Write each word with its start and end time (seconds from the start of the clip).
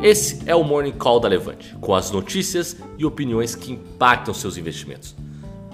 Esse 0.00 0.38
é 0.46 0.54
o 0.54 0.62
Morning 0.62 0.92
Call 0.92 1.18
da 1.18 1.26
Levante, 1.26 1.74
com 1.80 1.92
as 1.92 2.12
notícias 2.12 2.76
e 2.96 3.04
opiniões 3.04 3.56
que 3.56 3.72
impactam 3.72 4.32
seus 4.32 4.56
investimentos. 4.56 5.16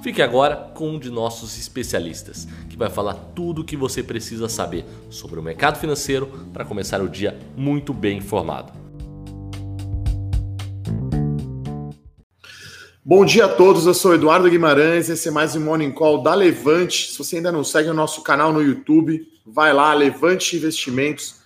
Fique 0.03 0.23
agora 0.23 0.57
com 0.57 0.93
um 0.93 0.99
de 0.99 1.11
nossos 1.11 1.59
especialistas, 1.59 2.49
que 2.71 2.77
vai 2.77 2.89
falar 2.89 3.13
tudo 3.35 3.61
o 3.61 3.65
que 3.65 3.77
você 3.77 4.03
precisa 4.03 4.49
saber 4.49 4.87
sobre 5.11 5.39
o 5.39 5.43
mercado 5.43 5.79
financeiro 5.79 6.27
para 6.55 6.65
começar 6.65 7.03
o 7.03 7.09
dia 7.09 7.39
muito 7.55 7.93
bem 7.93 8.17
informado. 8.17 8.73
Bom 13.05 13.27
dia 13.27 13.45
a 13.45 13.49
todos, 13.49 13.85
eu 13.85 13.93
sou 13.93 14.15
Eduardo 14.15 14.49
Guimarães, 14.49 15.11
esse 15.11 15.29
é 15.29 15.31
mais 15.31 15.55
um 15.55 15.61
Morning 15.61 15.93
Call 15.93 16.23
da 16.23 16.35
Levante. 16.35 17.13
Se 17.13 17.19
você 17.19 17.37
ainda 17.37 17.53
não 17.53 17.63
segue 17.63 17.91
o 17.91 17.95
nosso 17.95 18.23
canal 18.23 18.55
no 18.55 18.63
YouTube, 18.63 19.29
vai 19.45 19.75
lá, 19.75 19.93
Levante 19.93 20.57
Investimentos 20.57 21.44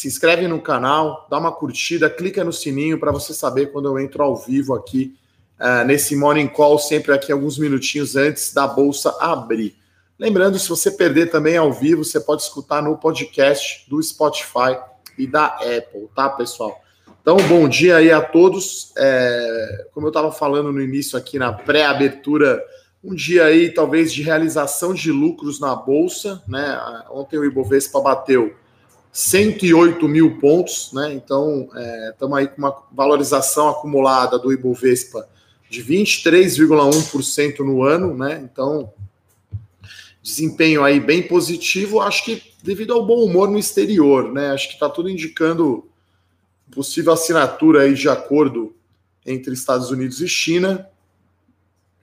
se 0.00 0.08
inscreve 0.08 0.48
no 0.48 0.62
canal, 0.62 1.26
dá 1.28 1.36
uma 1.36 1.52
curtida, 1.52 2.08
clica 2.08 2.42
no 2.42 2.54
sininho 2.54 2.98
para 2.98 3.12
você 3.12 3.34
saber 3.34 3.70
quando 3.70 3.86
eu 3.86 3.98
entro 3.98 4.22
ao 4.22 4.34
vivo 4.34 4.72
aqui 4.72 5.14
uh, 5.60 5.84
nesse 5.84 6.16
Morning 6.16 6.48
Call, 6.48 6.78
sempre 6.78 7.12
aqui 7.12 7.30
alguns 7.30 7.58
minutinhos 7.58 8.16
antes 8.16 8.54
da 8.54 8.66
bolsa 8.66 9.14
abrir. 9.20 9.76
Lembrando, 10.18 10.58
se 10.58 10.70
você 10.70 10.90
perder 10.90 11.30
também 11.30 11.58
ao 11.58 11.70
vivo, 11.70 12.02
você 12.02 12.18
pode 12.18 12.40
escutar 12.40 12.82
no 12.82 12.96
podcast 12.96 13.84
do 13.90 14.02
Spotify 14.02 14.78
e 15.18 15.26
da 15.26 15.48
Apple, 15.48 16.08
tá, 16.16 16.30
pessoal? 16.30 16.80
Então, 17.20 17.36
bom 17.46 17.68
dia 17.68 17.96
aí 17.96 18.10
a 18.10 18.22
todos. 18.22 18.94
É, 18.96 19.86
como 19.92 20.06
eu 20.06 20.10
estava 20.10 20.32
falando 20.32 20.72
no 20.72 20.80
início 20.80 21.18
aqui 21.18 21.38
na 21.38 21.52
pré-abertura, 21.52 22.64
um 23.04 23.14
dia 23.14 23.44
aí 23.44 23.68
talvez 23.68 24.10
de 24.14 24.22
realização 24.22 24.94
de 24.94 25.12
lucros 25.12 25.60
na 25.60 25.76
bolsa, 25.76 26.42
né? 26.48 26.80
Ontem 27.10 27.38
o 27.38 27.44
Ibovespa 27.44 28.00
bateu 28.00 28.54
108 29.12 30.06
mil 30.08 30.38
pontos, 30.38 30.92
né? 30.92 31.12
Então, 31.12 31.68
estamos 32.10 32.38
é, 32.38 32.40
aí 32.40 32.48
com 32.48 32.58
uma 32.58 32.82
valorização 32.92 33.68
acumulada 33.68 34.38
do 34.38 34.52
Ibovespa 34.52 35.28
de 35.68 35.84
23,1% 35.84 37.60
no 37.60 37.82
ano, 37.82 38.16
né? 38.16 38.40
Então, 38.42 38.92
desempenho 40.22 40.84
aí 40.84 41.00
bem 41.00 41.22
positivo, 41.22 42.00
acho 42.00 42.24
que 42.24 42.42
devido 42.62 42.92
ao 42.92 43.06
bom 43.06 43.24
humor 43.24 43.48
no 43.48 43.58
exterior, 43.58 44.32
né? 44.32 44.50
Acho 44.50 44.68
que 44.68 44.74
está 44.74 44.88
tudo 44.88 45.08
indicando 45.08 45.88
possível 46.70 47.12
assinatura 47.12 47.82
aí 47.82 47.94
de 47.94 48.08
acordo 48.08 48.74
entre 49.26 49.52
Estados 49.52 49.90
Unidos 49.90 50.20
e 50.20 50.28
China. 50.28 50.86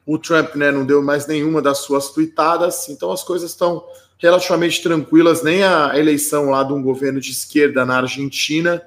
O 0.05 0.17
Trump, 0.17 0.55
né, 0.55 0.71
não 0.71 0.85
deu 0.85 1.01
mais 1.01 1.27
nenhuma 1.27 1.61
das 1.61 1.79
suas 1.79 2.11
tuitadas, 2.11 2.87
então 2.89 3.11
as 3.11 3.23
coisas 3.23 3.51
estão 3.51 3.85
relativamente 4.17 4.81
tranquilas, 4.81 5.43
nem 5.43 5.63
a 5.63 5.97
eleição 5.97 6.49
lá 6.49 6.63
de 6.63 6.73
um 6.73 6.81
governo 6.81 7.19
de 7.19 7.31
esquerda 7.31 7.85
na 7.85 7.97
Argentina 7.97 8.81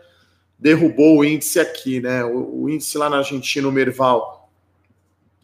derrubou 0.59 1.19
o 1.19 1.25
índice 1.25 1.59
aqui, 1.59 2.01
né? 2.01 2.23
O, 2.25 2.65
o 2.65 2.71
índice 2.71 2.99
lá 2.99 3.09
na 3.09 3.19
Argentina, 3.19 3.67
o 3.67 3.73
Merval, 3.73 4.51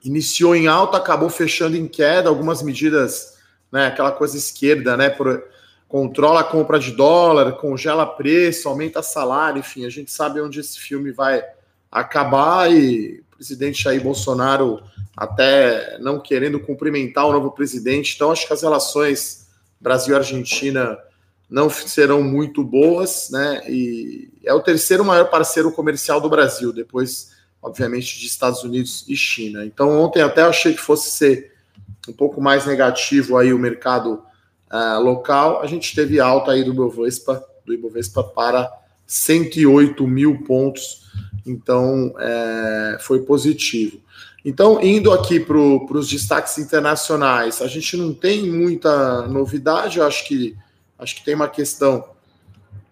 iniciou 0.05 0.55
em 0.55 0.67
alta, 0.67 0.99
acabou 0.99 1.31
fechando 1.31 1.77
em 1.77 1.89
queda, 1.89 2.29
algumas 2.29 2.63
medidas, 2.63 3.39
né? 3.73 3.87
Aquela 3.87 4.13
coisa 4.13 4.37
esquerda, 4.37 4.97
né? 4.97 5.09
Por, 5.09 5.43
controla 5.89 6.41
a 6.41 6.45
compra 6.45 6.79
de 6.79 6.91
dólar, 6.93 7.53
congela 7.53 8.05
preço, 8.05 8.69
aumenta 8.69 9.03
salário, 9.03 9.61
enfim, 9.61 9.87
a 9.87 9.91
gente 9.91 10.11
sabe 10.11 10.41
onde 10.41 10.61
esse 10.61 10.79
filme 10.79 11.13
vai 11.13 11.43
acabar 11.91 12.71
e 12.71 13.21
o 13.33 13.37
presidente 13.37 13.85
Jair 13.85 14.03
Bolsonaro 14.03 14.83
até 15.17 15.97
não 16.01 16.21
querendo 16.21 16.61
cumprimentar 16.61 17.27
o 17.27 17.33
novo 17.33 17.53
presidente, 17.53 18.15
então 18.15 18.31
acho 18.31 18.47
que 18.47 18.53
as 18.53 18.63
relações 18.63 19.46
Brasil 19.81 20.15
e 20.15 20.19
Argentina 20.19 20.99
não 21.49 21.71
serão 21.71 22.23
muito 22.23 22.65
boas, 22.65 23.29
né? 23.31 23.63
E 23.69 24.29
é 24.45 24.53
o 24.53 24.61
terceiro 24.61 25.05
maior 25.05 25.31
parceiro 25.31 25.71
comercial 25.73 26.21
do 26.21 26.29
Brasil, 26.29 26.73
depois, 26.73 27.33
obviamente, 27.63 28.19
de 28.19 28.27
Estados 28.27 28.65
Unidos 28.65 29.05
e 29.09 29.17
China. 29.17 29.65
Então, 29.65 30.01
ontem 30.01 30.23
até 30.23 30.43
achei 30.43 30.75
que 30.75 30.81
fosse 30.81 31.11
ser 31.11 31.53
um 32.09 32.13
pouco 32.13 32.41
mais 32.41 32.67
negativo 32.67 33.37
aí 33.37 33.53
o 33.53 33.59
mercado 33.59 34.23
uh, 34.73 35.01
local. 35.01 35.63
A 35.63 35.67
gente 35.67 35.95
teve 35.95 36.21
alta 36.21 36.53
aí 36.53 36.65
do 36.65 36.73
Ibovespa, 36.73 37.45
do 37.65 37.73
Ibovespa 37.73 38.23
para 38.23 38.71
108 39.07 40.07
mil 40.07 40.43
pontos, 40.43 41.07
então 41.47 42.13
é, 42.19 42.99
foi 43.01 43.23
positivo. 43.23 44.01
Então, 44.49 44.81
indo 44.81 45.11
aqui 45.11 45.41
para 45.41 45.59
os 45.59 46.09
destaques 46.09 46.57
internacionais, 46.57 47.61
a 47.61 47.67
gente 47.67 47.97
não 47.97 48.15
tem 48.15 48.49
muita 48.49 49.23
novidade, 49.23 49.99
eu 49.99 50.07
acho 50.07 50.25
que 50.25 50.57
acho 50.97 51.17
que 51.17 51.25
tem 51.25 51.35
uma 51.35 51.49
questão, 51.49 52.11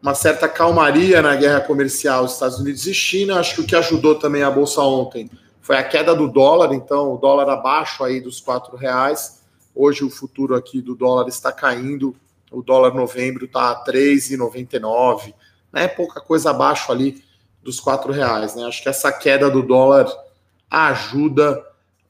uma 0.02 0.16
certa 0.16 0.48
calmaria 0.48 1.22
na 1.22 1.36
guerra 1.36 1.60
comercial 1.60 2.24
Estados 2.24 2.58
Unidos 2.58 2.88
e 2.88 2.92
China. 2.92 3.38
Acho 3.38 3.54
que 3.54 3.60
o 3.60 3.64
que 3.64 3.76
ajudou 3.76 4.16
também 4.16 4.42
a 4.42 4.50
Bolsa 4.50 4.80
ontem 4.82 5.30
foi 5.60 5.76
a 5.76 5.84
queda 5.84 6.12
do 6.12 6.26
dólar, 6.26 6.74
então 6.74 7.14
o 7.14 7.18
dólar 7.18 7.48
abaixo 7.48 8.02
aí 8.02 8.20
dos 8.20 8.40
quatro 8.40 8.76
reais. 8.76 9.40
Hoje 9.72 10.02
o 10.02 10.10
futuro 10.10 10.56
aqui 10.56 10.82
do 10.82 10.96
dólar 10.96 11.28
está 11.28 11.52
caindo, 11.52 12.16
o 12.50 12.62
dólar 12.62 12.92
novembro 12.92 13.44
está 13.44 13.70
a 13.70 13.84
3,99, 13.84 15.32
né? 15.72 15.86
Pouca 15.86 16.20
coisa 16.20 16.50
abaixo 16.50 16.90
ali 16.90 17.22
dos 17.62 17.78
quatro 17.78 18.12
reais, 18.12 18.56
né? 18.56 18.64
Acho 18.64 18.82
que 18.82 18.88
essa 18.88 19.12
queda 19.12 19.48
do 19.48 19.62
dólar 19.62 20.23
ajuda 20.74 21.64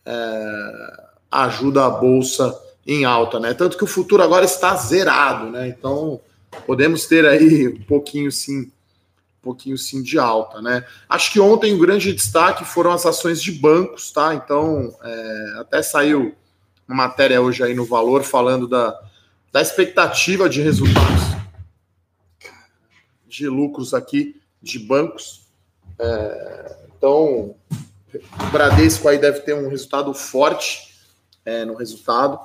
é, 0.07 1.05
ajuda 1.31 1.87
a 1.87 1.91
bolsa 1.91 2.57
em 2.87 3.05
alta, 3.05 3.41
né? 3.41 3.55
Tanto 3.55 3.77
que 3.77 3.85
o 3.85 3.89
futuro 3.89 4.23
agora 4.23 4.45
está 4.45 4.75
zerado, 4.77 5.51
né? 5.51 5.69
Então 5.69 6.21
podemos 6.67 7.07
ter 7.07 7.27
aí 7.27 7.69
um 7.69 7.83
pouquinho 7.83 8.31
sim, 8.31 8.63
um 8.63 8.71
pouquinho 9.43 9.77
sim 9.77 10.03
de 10.03 10.19
alta, 10.19 10.61
né? 10.61 10.85
Acho 11.09 11.33
que 11.33 11.41
ontem 11.41 11.75
o 11.75 11.79
grande 11.79 12.13
destaque 12.13 12.65
foram 12.65 12.93
as 12.93 13.05
ações 13.07 13.43
de 13.43 13.53
bancos, 13.53 14.13
tá? 14.13 14.35
Então 14.35 14.95
é, 15.03 15.55
até 15.59 15.83
saiu 15.83 16.35
uma 16.87 16.97
matéria 16.97 17.41
hoje 17.41 17.63
aí 17.63 17.75
no 17.75 17.85
Valor 17.85 18.23
falando 18.23 18.69
da, 18.69 18.99
da 19.51 19.63
expectativa 19.63 20.49
de 20.49 20.61
resultados 20.61 21.35
de 23.27 23.49
lucros 23.49 23.93
aqui 23.93 24.41
de 24.63 24.79
bancos. 24.79 25.43
É, 25.99 26.77
então 26.97 27.55
o 28.15 28.51
Bradesco 28.51 29.09
aí 29.09 29.19
deve 29.19 29.41
ter 29.41 29.55
um 29.55 29.69
resultado 29.69 30.13
forte 30.15 30.95
é, 31.45 31.65
no 31.65 31.75
resultado. 31.75 32.39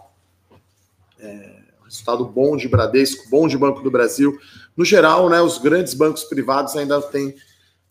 É, 1.19 1.59
resultado 1.89 2.23
bom 2.25 2.55
de 2.55 2.67
Bradesco, 2.67 3.27
bom 3.29 3.47
de 3.47 3.57
Banco 3.57 3.81
do 3.81 3.89
Brasil. 3.89 4.39
No 4.77 4.85
geral, 4.85 5.29
né, 5.29 5.41
os 5.41 5.57
grandes 5.57 5.93
bancos 5.93 6.23
privados 6.23 6.75
ainda 6.75 7.01
têm 7.01 7.35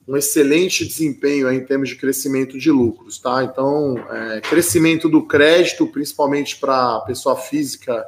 um 0.06 0.17
excelente 0.17 0.87
desempenho 0.87 1.53
em 1.53 1.65
termos 1.65 1.91
de 1.91 1.97
crescimento 1.97 2.59
de 2.59 2.71
lucros, 2.71 3.19
tá? 3.19 3.44
Então, 3.44 3.99
é, 4.11 4.41
crescimento 4.41 5.09
do 5.09 5.27
crédito, 5.27 5.87
principalmente 5.87 6.56
para 6.56 7.00
pessoa 7.00 7.37
física 7.37 8.06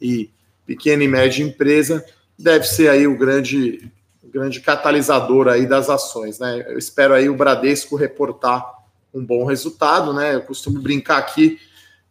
e 0.00 0.30
pequena 0.64 1.02
e 1.02 1.08
média 1.08 1.42
empresa, 1.42 2.04
deve 2.38 2.66
ser 2.66 2.88
aí 2.88 3.06
o 3.06 3.18
grande, 3.18 3.90
grande 4.22 4.60
catalisador 4.60 5.48
aí 5.48 5.66
das 5.66 5.90
ações, 5.90 6.38
né? 6.38 6.64
Eu 6.68 6.78
espero 6.78 7.14
aí 7.14 7.28
o 7.28 7.34
Bradesco 7.34 7.96
reportar 7.96 8.79
um 9.12 9.24
bom 9.24 9.44
resultado, 9.44 10.12
né? 10.12 10.34
Eu 10.34 10.42
costumo 10.42 10.80
brincar 10.80 11.18
aqui. 11.18 11.58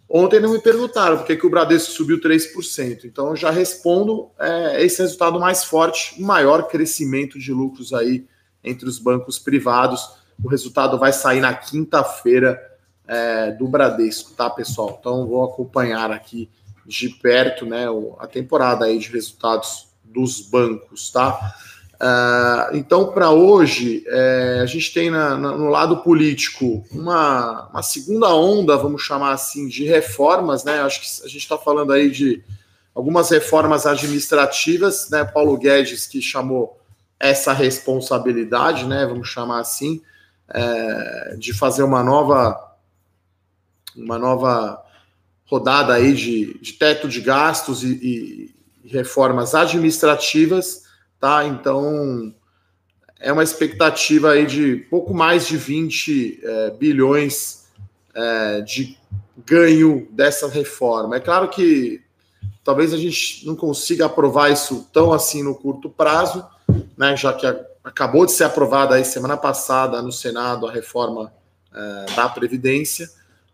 Ontem 0.09 0.39
não 0.39 0.51
me 0.51 0.59
perguntaram 0.59 1.17
por 1.17 1.25
que, 1.25 1.35
que 1.35 1.45
o 1.45 1.49
Bradesco 1.49 1.91
subiu 1.91 2.19
3%. 2.19 3.05
Então, 3.05 3.35
já 3.35 3.51
respondo 3.51 4.31
é, 4.39 4.83
esse 4.83 5.01
resultado 5.01 5.39
mais 5.39 5.63
forte, 5.63 6.19
maior 6.21 6.67
crescimento 6.67 7.37
de 7.37 7.53
lucros 7.53 7.93
aí 7.93 8.25
entre 8.63 8.89
os 8.89 8.97
bancos 8.97 9.37
privados. 9.37 10.09
O 10.43 10.47
resultado 10.47 10.97
vai 10.97 11.13
sair 11.13 11.41
na 11.41 11.53
quinta-feira 11.53 12.59
é, 13.07 13.51
do 13.51 13.67
Bradesco, 13.67 14.33
tá, 14.33 14.49
pessoal? 14.49 14.97
Então, 14.99 15.27
vou 15.27 15.43
acompanhar 15.43 16.11
aqui 16.11 16.49
de 16.85 17.09
perto, 17.09 17.67
né, 17.67 17.85
a 18.17 18.25
temporada 18.25 18.85
aí 18.85 18.97
de 18.97 19.09
resultados 19.09 19.89
dos 20.03 20.41
bancos, 20.41 21.11
tá? 21.11 21.55
Uh, 22.01 22.77
então, 22.77 23.11
para 23.11 23.29
hoje, 23.29 24.05
é, 24.07 24.59
a 24.63 24.65
gente 24.65 24.93
tem 24.93 25.11
na, 25.11 25.37
na, 25.37 25.51
no 25.51 25.67
lado 25.67 25.97
político 25.97 26.85
uma, 26.93 27.67
uma, 27.67 27.83
segunda 27.83 28.33
onda, 28.33 28.77
vamos 28.77 29.01
chamar 29.01 29.33
assim, 29.33 29.67
de 29.67 29.83
reformas, 29.83 30.63
né? 30.63 30.79
Acho 30.79 31.01
que 31.01 31.25
a 31.25 31.27
gente 31.27 31.41
está 31.41 31.57
falando 31.57 31.91
aí 31.91 32.09
de 32.09 32.41
algumas 32.95 33.29
reformas 33.29 33.85
administrativas, 33.85 35.09
né? 35.09 35.25
Paulo 35.25 35.57
Guedes 35.57 36.07
que 36.07 36.21
chamou 36.21 36.79
essa 37.19 37.51
responsabilidade, 37.51 38.85
né? 38.85 39.05
Vamos 39.05 39.27
chamar 39.27 39.59
assim, 39.59 40.01
é, 40.47 41.35
de 41.37 41.51
fazer 41.51 41.83
uma 41.83 42.01
nova 42.01 42.77
uma 43.93 44.17
nova 44.17 44.81
rodada 45.45 45.95
aí 45.95 46.13
de, 46.13 46.57
de 46.61 46.73
teto 46.73 47.09
de 47.09 47.19
gastos 47.19 47.83
e, 47.83 48.55
e 48.85 48.87
reformas 48.87 49.53
administrativas 49.53 50.87
tá? 51.19 51.45
Então 51.45 52.33
é 53.19 53.31
uma 53.31 53.43
expectativa 53.43 54.31
aí 54.31 54.45
de 54.45 54.77
pouco 54.89 55.13
mais 55.13 55.45
de 55.47 55.57
20 55.57 56.39
é, 56.41 56.69
bilhões 56.71 57.67
é, 58.15 58.61
de 58.61 58.97
ganho 59.45 60.07
dessa 60.11 60.47
reforma. 60.47 61.17
É 61.17 61.19
claro 61.19 61.49
que 61.49 62.01
talvez 62.63 62.93
a 62.93 62.97
gente 62.97 63.45
não 63.45 63.55
consiga 63.55 64.05
aprovar 64.05 64.51
isso 64.51 64.87
tão 64.93 65.11
assim 65.11 65.43
no 65.43 65.55
curto 65.55 65.89
prazo, 65.89 66.45
né? 66.97 67.15
Já 67.17 67.33
que 67.33 67.45
a, 67.45 67.59
acabou 67.83 68.25
de 68.25 68.31
ser 68.31 68.45
aprovada 68.45 68.95
aí 68.95 69.03
semana 69.03 69.35
passada 69.35 70.01
no 70.01 70.11
Senado 70.11 70.67
a 70.67 70.71
reforma 70.71 71.33
uh, 71.71 72.15
da 72.15 72.29
Previdência, 72.29 73.09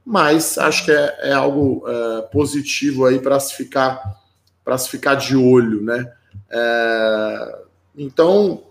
mas 0.05 0.57
acho 0.57 0.85
que 0.85 0.91
é, 0.91 1.29
é 1.29 1.33
algo 1.33 1.83
uh, 1.87 2.23
positivo 2.31 3.05
aí 3.05 3.19
para 3.19 3.39
se 3.39 3.55
ficar 3.55 4.23
para 4.63 4.77
se 4.79 4.89
ficar 4.89 5.13
de 5.13 5.35
olho, 5.35 5.83
né? 5.83 6.11
É, 6.57 7.57
então, 7.97 8.63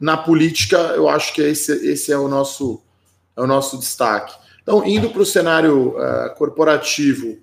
na 0.00 0.16
política, 0.16 0.78
eu 0.96 1.08
acho 1.08 1.34
que 1.34 1.42
esse, 1.42 1.72
esse 1.86 2.10
é 2.10 2.16
o 2.16 2.26
nosso 2.26 2.80
é 3.36 3.40
o 3.42 3.46
nosso 3.46 3.78
destaque. 3.78 4.34
Então, 4.62 4.84
indo 4.84 5.10
para 5.10 5.22
o 5.22 5.26
cenário 5.26 5.90
uh, 5.90 6.34
corporativo, 6.36 7.38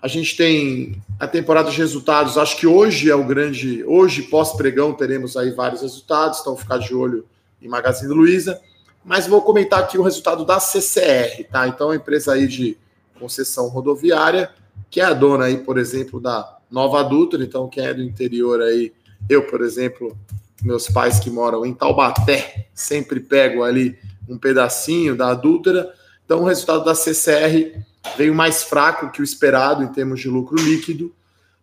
a 0.00 0.08
gente 0.08 0.36
tem 0.36 1.02
a 1.18 1.26
temporada 1.26 1.70
de 1.70 1.76
resultados. 1.76 2.38
Acho 2.38 2.56
que 2.56 2.66
hoje 2.66 3.10
é 3.10 3.14
o 3.14 3.24
grande. 3.24 3.84
Hoje, 3.84 4.22
pós-pregão, 4.22 4.94
teremos 4.94 5.36
aí 5.36 5.50
vários 5.50 5.82
resultados, 5.82 6.40
então 6.40 6.56
ficar 6.56 6.78
de 6.78 6.94
olho 6.94 7.26
em 7.60 7.68
Magazine 7.68 8.12
Luiza. 8.12 8.58
Mas 9.04 9.26
vou 9.26 9.42
comentar 9.42 9.80
aqui 9.80 9.98
o 9.98 10.02
resultado 10.02 10.44
da 10.44 10.58
CCR, 10.58 11.44
tá? 11.50 11.68
Então, 11.68 11.90
a 11.90 11.96
empresa 11.96 12.32
aí 12.32 12.46
de 12.46 12.78
concessão 13.18 13.68
rodoviária, 13.68 14.50
que 14.90 15.00
é 15.00 15.04
a 15.04 15.12
dona 15.12 15.44
aí, 15.44 15.58
por 15.58 15.76
exemplo, 15.76 16.20
da 16.20 16.58
Nova 16.70 17.02
Dutra. 17.02 17.42
Então, 17.42 17.68
quem 17.68 17.84
é 17.84 17.92
do 17.92 18.02
interior 18.02 18.62
aí, 18.62 18.92
eu, 19.28 19.46
por 19.46 19.60
exemplo, 19.60 20.16
meus 20.62 20.88
pais 20.88 21.18
que 21.20 21.30
moram 21.30 21.64
em 21.64 21.74
Taubaté, 21.74 22.68
sempre 22.74 23.20
pego 23.20 23.62
ali 23.62 23.98
um 24.28 24.38
pedacinho 24.38 25.16
da 25.16 25.32
Dutra. 25.34 25.92
Então, 26.24 26.42
o 26.42 26.44
resultado 26.44 26.84
da 26.84 26.94
CCR 26.94 27.80
veio 28.16 28.34
mais 28.34 28.62
fraco 28.62 29.10
que 29.10 29.20
o 29.20 29.24
esperado 29.24 29.82
em 29.82 29.88
termos 29.88 30.20
de 30.20 30.28
lucro 30.28 30.56
líquido, 30.56 31.14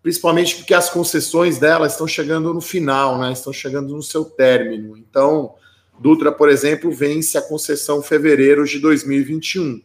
principalmente 0.01 0.55
porque 0.55 0.73
as 0.73 0.89
concessões 0.89 1.57
dela 1.57 1.87
estão 1.87 2.07
chegando 2.07 2.53
no 2.53 2.61
final, 2.61 3.17
né? 3.19 3.31
Estão 3.31 3.51
chegando 3.51 3.95
no 3.95 4.03
seu 4.03 4.25
término. 4.25 4.97
Então, 4.97 5.53
Dutra, 5.99 6.31
por 6.31 6.49
exemplo, 6.49 6.91
vence 6.91 7.37
a 7.37 7.41
concessão 7.41 8.01
fevereiro 8.01 8.65
de 8.65 8.79
2021, 8.79 9.81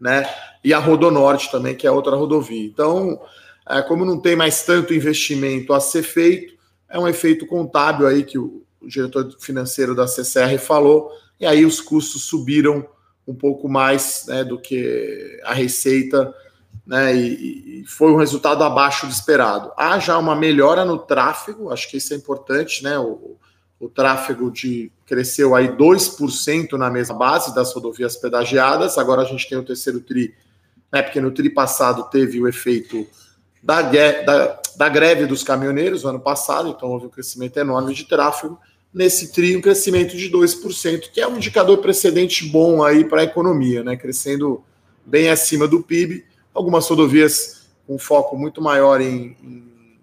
né? 0.00 0.28
E 0.62 0.74
a 0.74 0.78
Rodonorte 0.78 1.50
também, 1.50 1.74
que 1.74 1.86
é 1.86 1.90
outra 1.90 2.16
rodovia. 2.16 2.66
Então, 2.66 3.20
é, 3.68 3.82
como 3.82 4.04
não 4.04 4.18
tem 4.18 4.34
mais 4.34 4.62
tanto 4.62 4.94
investimento 4.94 5.72
a 5.72 5.80
ser 5.80 6.02
feito, 6.02 6.54
é 6.88 6.98
um 6.98 7.06
efeito 7.06 7.46
contábil 7.46 8.06
aí 8.06 8.24
que 8.24 8.38
o, 8.38 8.62
o 8.80 8.88
diretor 8.88 9.36
financeiro 9.38 9.94
da 9.94 10.06
CCR 10.06 10.58
falou, 10.58 11.10
e 11.38 11.46
aí 11.46 11.64
os 11.64 11.80
custos 11.80 12.24
subiram 12.24 12.86
um 13.26 13.34
pouco 13.34 13.68
mais 13.68 14.24
né, 14.26 14.42
do 14.42 14.58
que 14.58 15.40
a 15.44 15.52
receita, 15.52 16.34
né, 16.86 17.14
e, 17.14 17.82
e, 17.82 17.84
foi 17.86 18.10
um 18.10 18.16
resultado 18.16 18.64
abaixo 18.64 19.06
do 19.06 19.12
esperado. 19.12 19.70
Há 19.76 19.98
já 19.98 20.16
uma 20.16 20.34
melhora 20.34 20.84
no 20.86 20.98
tráfego, 20.98 21.70
acho 21.70 21.90
que 21.90 21.98
isso 21.98 22.14
é 22.14 22.16
importante, 22.16 22.82
né? 22.82 22.98
O, 22.98 23.36
o 23.78 23.88
tráfego 23.88 24.50
de 24.50 24.90
cresceu 25.04 25.54
aí 25.54 25.68
2% 25.68 26.72
na 26.72 26.90
mesma 26.90 27.14
base 27.14 27.54
das 27.54 27.72
rodovias 27.74 28.16
pedagiadas, 28.16 28.96
agora 28.96 29.22
a 29.22 29.24
gente 29.24 29.46
tem 29.46 29.58
o 29.58 29.64
terceiro 29.64 30.00
TRI, 30.00 30.34
né, 30.90 31.02
porque 31.02 31.20
no 31.20 31.30
TRI 31.30 31.50
passado 31.50 32.08
teve 32.10 32.40
o 32.40 32.48
efeito 32.48 33.06
da, 33.68 33.82
da, 33.82 34.62
da 34.76 34.88
greve 34.88 35.26
dos 35.26 35.44
caminhoneiros 35.44 36.02
no 36.02 36.08
ano 36.08 36.20
passado, 36.20 36.70
então 36.70 36.88
houve 36.88 37.04
um 37.04 37.10
crescimento 37.10 37.58
enorme 37.58 37.92
de 37.92 38.04
tráfego. 38.04 38.58
Nesse 38.94 39.30
trio, 39.30 39.58
um 39.58 39.60
crescimento 39.60 40.16
de 40.16 40.30
2%, 40.30 41.10
que 41.12 41.20
é 41.20 41.28
um 41.28 41.36
indicador 41.36 41.76
precedente 41.76 42.46
bom 42.46 42.82
aí 42.82 43.04
para 43.04 43.20
a 43.20 43.24
economia, 43.24 43.84
né? 43.84 43.94
Crescendo 43.94 44.64
bem 45.04 45.28
acima 45.28 45.68
do 45.68 45.82
PIB. 45.82 46.24
Algumas 46.54 46.88
rodovias 46.88 47.68
com 47.86 47.98
foco 47.98 48.38
muito 48.38 48.62
maior 48.62 49.02
em, 49.02 49.36
em 49.42 49.98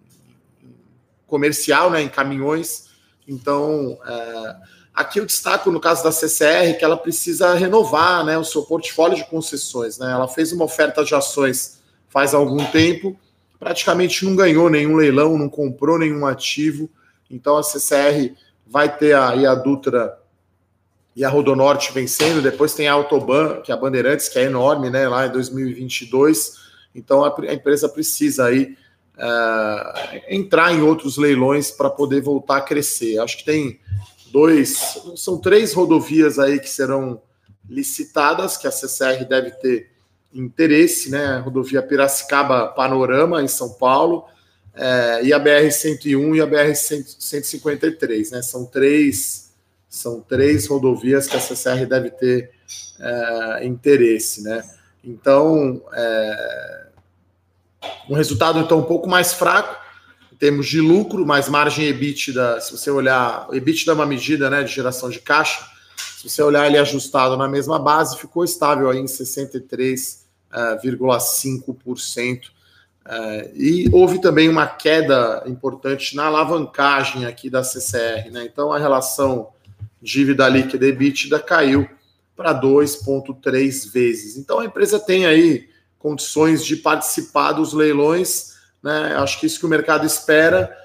comercial, 1.26 1.90
né? 1.90 2.04
Em 2.04 2.08
caminhões. 2.08 2.90
Então, 3.28 3.98
é, 4.06 4.56
aqui 4.94 5.20
eu 5.20 5.26
destaco 5.26 5.72
no 5.72 5.80
caso 5.80 6.04
da 6.04 6.12
CCR 6.12 6.78
que 6.78 6.86
ela 6.86 6.98
precisa 6.98 7.56
renovar 7.56 8.24
né, 8.24 8.38
o 8.38 8.44
seu 8.44 8.62
portfólio 8.62 9.18
de 9.18 9.26
concessões. 9.26 9.98
Né? 9.98 10.12
Ela 10.12 10.28
fez 10.28 10.52
uma 10.52 10.66
oferta 10.66 11.04
de 11.04 11.16
ações 11.16 11.84
faz 12.08 12.34
algum 12.34 12.64
tempo 12.68 13.20
praticamente 13.60 14.26
não 14.26 14.36
ganhou 14.36 14.70
nenhum 14.70 14.96
leilão, 14.96 15.38
não 15.38 15.50
comprou 15.50 15.98
nenhum 15.98 16.26
ativo. 16.26 16.90
Então 17.30 17.58
a 17.58 17.64
CCR 17.64 18.34
vai 18.66 18.96
ter 18.96 19.16
aí 19.16 19.46
a 19.46 19.56
Dutra 19.56 20.18
e 21.16 21.24
a 21.24 21.30
Rodonorte 21.30 21.94
vencendo. 21.94 22.42
Depois 22.42 22.74
tem 22.74 22.88
a 22.88 22.94
Autoban, 22.94 23.62
que 23.62 23.72
é 23.72 23.76
a 23.76 23.78
Bandeirantes, 23.78 24.28
que 24.28 24.38
é 24.38 24.44
enorme, 24.44 24.90
né? 24.90 25.08
Lá 25.08 25.28
em 25.28 25.32
2022. 25.32 26.66
Então 26.94 27.24
a, 27.24 27.54
empresa 27.54 27.88
precisa 27.88 28.46
aí 28.46 28.78
uh, 29.18 30.22
entrar 30.30 30.74
em 30.74 30.82
outros 30.82 31.18
leilões 31.18 31.72
para 31.72 31.90
poder 31.90 32.22
voltar 32.22 32.58
a 32.58 32.62
crescer. 32.62 33.20
Acho 33.20 33.38
que 33.38 33.46
tem 33.46 33.80
dois, 34.32 35.00
são 35.16 35.38
três 35.38 35.74
rodovias 35.74 36.38
aí 36.38 36.60
que 36.60 36.70
serão 36.70 37.22
licitadas, 37.70 38.58
que 38.58 38.68
a 38.68 38.72
CCR 38.72 39.26
deve 39.28 39.52
ter 39.52 39.95
interesse, 40.36 41.10
né? 41.10 41.38
Rodovia 41.38 41.82
Piracicaba 41.82 42.68
Panorama, 42.68 43.42
em 43.42 43.48
São 43.48 43.74
Paulo, 43.74 44.26
é, 44.76 45.22
e 45.24 45.34
a 45.34 45.40
BR-101 45.40 46.36
e 46.36 46.42
a 46.42 46.48
BR-153, 46.48 48.32
né? 48.32 48.42
São 48.42 48.66
três, 48.66 49.52
são 49.90 50.20
três 50.20 50.68
rodovias 50.68 51.28
que 51.28 51.38
a 51.38 51.40
CCR 51.40 51.86
deve 51.88 52.12
ter 52.12 52.52
é, 53.00 53.66
interesse, 53.66 54.44
né? 54.44 54.62
Então, 55.04 55.82
é, 55.94 56.88
um 58.10 58.16
resultado 58.16 58.60
então 58.60 58.80
um 58.80 58.84
pouco 58.84 59.08
mais 59.08 59.34
fraco 59.34 59.84
em 60.34 60.36
termos 60.36 60.68
de 60.68 60.82
lucro, 60.82 61.26
mas 61.26 61.48
margem 61.48 61.86
EBITDA, 61.86 62.60
se 62.60 62.72
você 62.72 62.92
olhar, 62.92 63.48
EBITDA 63.54 63.92
é 63.92 63.94
uma 63.94 64.06
medida 64.06 64.50
né, 64.50 64.64
de 64.64 64.74
geração 64.74 65.10
de 65.10 65.20
caixa, 65.20 65.66
se 66.18 66.30
você 66.30 66.42
olhar 66.42 66.68
ele 66.68 66.78
ajustado 66.78 67.38
na 67.38 67.48
mesma 67.48 67.80
base, 67.80 68.18
ficou 68.18 68.44
estável 68.44 68.90
aí 68.90 68.98
em 68.98 69.08
63 69.08 70.25
0,5%. 70.56 72.48
Uh, 73.06 73.52
e 73.54 73.90
houve 73.92 74.20
também 74.20 74.50
uma 74.50 74.66
queda 74.66 75.44
importante 75.46 76.16
na 76.16 76.26
alavancagem 76.26 77.26
aqui 77.26 77.50
da 77.50 77.64
CCR, 77.64 78.32
né? 78.32 78.46
Então 78.46 78.72
a 78.72 78.80
relação 78.80 79.50
dívida 80.02 80.48
líquida 80.50 80.88
EBITDA 80.88 81.40
caiu 81.40 81.88
para 82.36 82.54
2,3 82.60 83.92
vezes. 83.92 84.38
Então 84.38 84.60
a 84.60 84.66
empresa 84.66 85.00
tem 85.00 85.26
aí 85.26 85.70
condições 86.00 86.66
de 86.66 86.76
participar 86.78 87.52
dos 87.52 87.74
leilões, 87.74 88.56
né? 88.82 89.16
Acho 89.18 89.40
que 89.40 89.46
isso 89.46 89.60
que 89.60 89.66
o 89.66 89.70
mercado 89.70 90.06
espera. 90.06 90.76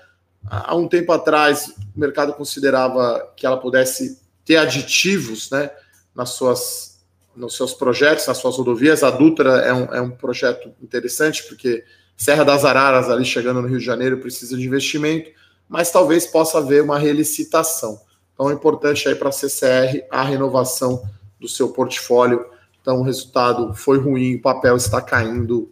Há 0.46 0.74
um 0.74 0.88
tempo 0.88 1.12
atrás, 1.12 1.68
o 1.94 2.00
mercado 2.00 2.32
considerava 2.34 3.32
que 3.36 3.46
ela 3.46 3.58
pudesse 3.58 4.20
ter 4.44 4.56
aditivos, 4.56 5.50
né, 5.50 5.70
nas 6.14 6.30
suas 6.30 6.89
nos 7.34 7.56
seus 7.56 7.72
projetos, 7.72 8.26
nas 8.26 8.38
suas 8.38 8.56
rodovias. 8.56 9.02
A 9.02 9.10
Dutra 9.10 9.58
é 9.58 9.72
um, 9.72 9.94
é 9.94 10.00
um 10.00 10.10
projeto 10.10 10.72
interessante, 10.82 11.44
porque 11.44 11.84
Serra 12.16 12.44
das 12.44 12.64
Araras, 12.64 13.08
ali 13.08 13.24
chegando 13.24 13.62
no 13.62 13.68
Rio 13.68 13.78
de 13.78 13.84
Janeiro, 13.84 14.18
precisa 14.18 14.56
de 14.56 14.66
investimento, 14.66 15.30
mas 15.68 15.90
talvez 15.90 16.26
possa 16.26 16.58
haver 16.58 16.82
uma 16.82 16.98
relicitação. 16.98 18.00
Então 18.34 18.50
é 18.50 18.54
importante 18.54 19.08
aí 19.08 19.14
para 19.14 19.28
a 19.28 19.32
CCR 19.32 20.04
a 20.10 20.22
renovação 20.22 21.02
do 21.38 21.48
seu 21.48 21.70
portfólio. 21.70 22.44
Então 22.80 23.00
o 23.00 23.02
resultado 23.02 23.74
foi 23.74 23.98
ruim, 23.98 24.36
o 24.36 24.42
papel 24.42 24.76
está 24.76 25.00
caindo 25.00 25.70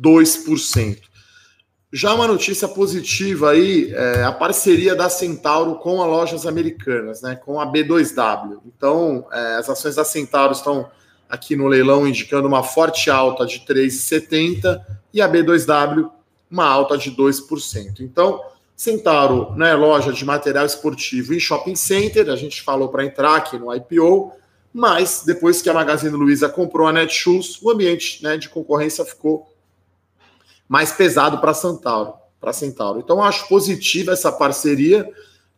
2%. 0.00 1.11
Já 1.94 2.14
uma 2.14 2.26
notícia 2.26 2.66
positiva 2.66 3.50
aí, 3.50 3.92
é 3.92 4.24
a 4.24 4.32
parceria 4.32 4.94
da 4.94 5.10
Centauro 5.10 5.74
com 5.74 6.00
as 6.02 6.08
lojas 6.08 6.46
americanas, 6.46 7.20
né, 7.20 7.36
com 7.36 7.60
a 7.60 7.70
B2W. 7.70 8.60
Então, 8.64 9.26
é, 9.30 9.56
as 9.56 9.68
ações 9.68 9.96
da 9.96 10.04
Centauro 10.04 10.52
estão 10.52 10.90
aqui 11.28 11.54
no 11.54 11.66
leilão 11.66 12.08
indicando 12.08 12.48
uma 12.48 12.62
forte 12.62 13.10
alta 13.10 13.44
de 13.44 13.60
3,70 13.60 14.80
e 15.12 15.20
a 15.20 15.28
B2W 15.28 16.10
uma 16.50 16.66
alta 16.66 16.96
de 16.96 17.10
2%. 17.10 18.00
Então, 18.00 18.40
Centauro, 18.74 19.54
né, 19.54 19.74
loja 19.74 20.14
de 20.14 20.24
material 20.24 20.64
esportivo 20.64 21.34
e 21.34 21.40
shopping 21.40 21.76
center, 21.76 22.30
a 22.30 22.36
gente 22.36 22.62
falou 22.62 22.88
para 22.88 23.04
entrar 23.04 23.36
aqui 23.36 23.58
no 23.58 23.74
IPO, 23.74 24.32
mas 24.72 25.24
depois 25.26 25.60
que 25.60 25.68
a 25.68 25.74
Magazine 25.74 26.16
Luiza 26.16 26.48
comprou 26.48 26.86
a 26.86 26.92
Netshoes, 26.92 27.60
o 27.60 27.70
ambiente 27.70 28.22
né, 28.22 28.38
de 28.38 28.48
concorrência 28.48 29.04
ficou 29.04 29.51
mais 30.72 30.90
pesado 30.90 31.36
para 31.36 31.52
Centauro, 31.52 32.14
para 32.40 32.50
Centauro. 32.50 32.98
Então 32.98 33.22
acho 33.22 33.46
positiva 33.46 34.12
essa 34.12 34.32
parceria, 34.32 35.06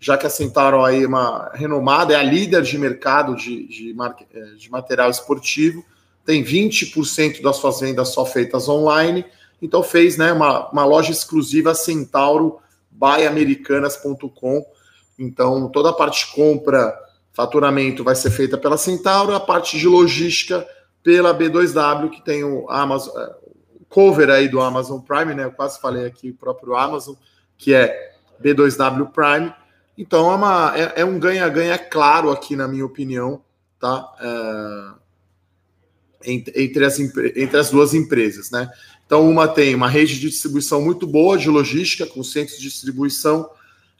já 0.00 0.18
que 0.18 0.26
a 0.26 0.28
Centauro 0.28 0.84
aí 0.84 1.04
é 1.04 1.06
uma 1.06 1.52
renomada, 1.54 2.14
é 2.14 2.16
a 2.16 2.22
líder 2.24 2.62
de 2.62 2.76
mercado 2.76 3.36
de, 3.36 3.64
de, 3.68 3.94
eh, 4.34 4.44
de 4.58 4.68
material 4.68 5.08
esportivo, 5.08 5.84
tem 6.26 6.42
20% 6.42 7.40
das 7.42 7.58
suas 7.58 7.78
vendas 7.78 8.08
só 8.08 8.26
feitas 8.26 8.68
online, 8.68 9.24
então 9.62 9.84
fez 9.84 10.16
né, 10.16 10.32
uma, 10.32 10.68
uma 10.70 10.84
loja 10.84 11.12
exclusiva 11.12 11.76
Centauro 11.76 12.58
by 12.90 13.24
Americanas.com. 13.24 14.66
Então 15.16 15.68
toda 15.68 15.90
a 15.90 15.92
parte 15.92 16.26
de 16.26 16.32
compra, 16.32 16.92
faturamento 17.32 18.02
vai 18.02 18.16
ser 18.16 18.32
feita 18.32 18.58
pela 18.58 18.76
Centauro, 18.76 19.32
a 19.32 19.38
parte 19.38 19.78
de 19.78 19.86
logística 19.86 20.66
pela 21.04 21.32
B2W, 21.32 22.10
que 22.10 22.24
tem 22.24 22.42
o 22.42 22.68
Amazon, 22.68 23.16
eh, 23.16 23.44
cover 23.94 24.28
aí 24.28 24.48
do 24.48 24.60
Amazon 24.60 24.98
Prime, 25.00 25.34
né? 25.34 25.44
Eu 25.44 25.52
quase 25.52 25.80
falei 25.80 26.04
aqui 26.04 26.30
o 26.30 26.34
próprio 26.34 26.74
Amazon, 26.74 27.14
que 27.56 27.72
é 27.72 28.16
B2W 28.42 29.12
Prime. 29.12 29.54
Então 29.96 30.32
é, 30.32 30.34
uma, 30.34 30.72
é, 30.76 30.92
é 31.02 31.04
um 31.04 31.16
ganha-ganha 31.16 31.78
claro 31.78 32.32
aqui, 32.32 32.56
na 32.56 32.66
minha 32.66 32.84
opinião, 32.84 33.40
tá? 33.78 34.12
É, 34.20 35.04
entre, 36.26 36.84
as, 36.84 36.98
entre 36.98 37.56
as 37.56 37.70
duas 37.70 37.94
empresas, 37.94 38.50
né? 38.50 38.68
Então, 39.06 39.30
uma 39.30 39.46
tem 39.46 39.74
uma 39.76 39.88
rede 39.88 40.18
de 40.18 40.28
distribuição 40.28 40.80
muito 40.80 41.06
boa 41.06 41.38
de 41.38 41.48
logística, 41.48 42.04
com 42.04 42.24
centros 42.24 42.58
de 42.58 42.64
distribuição, 42.68 43.48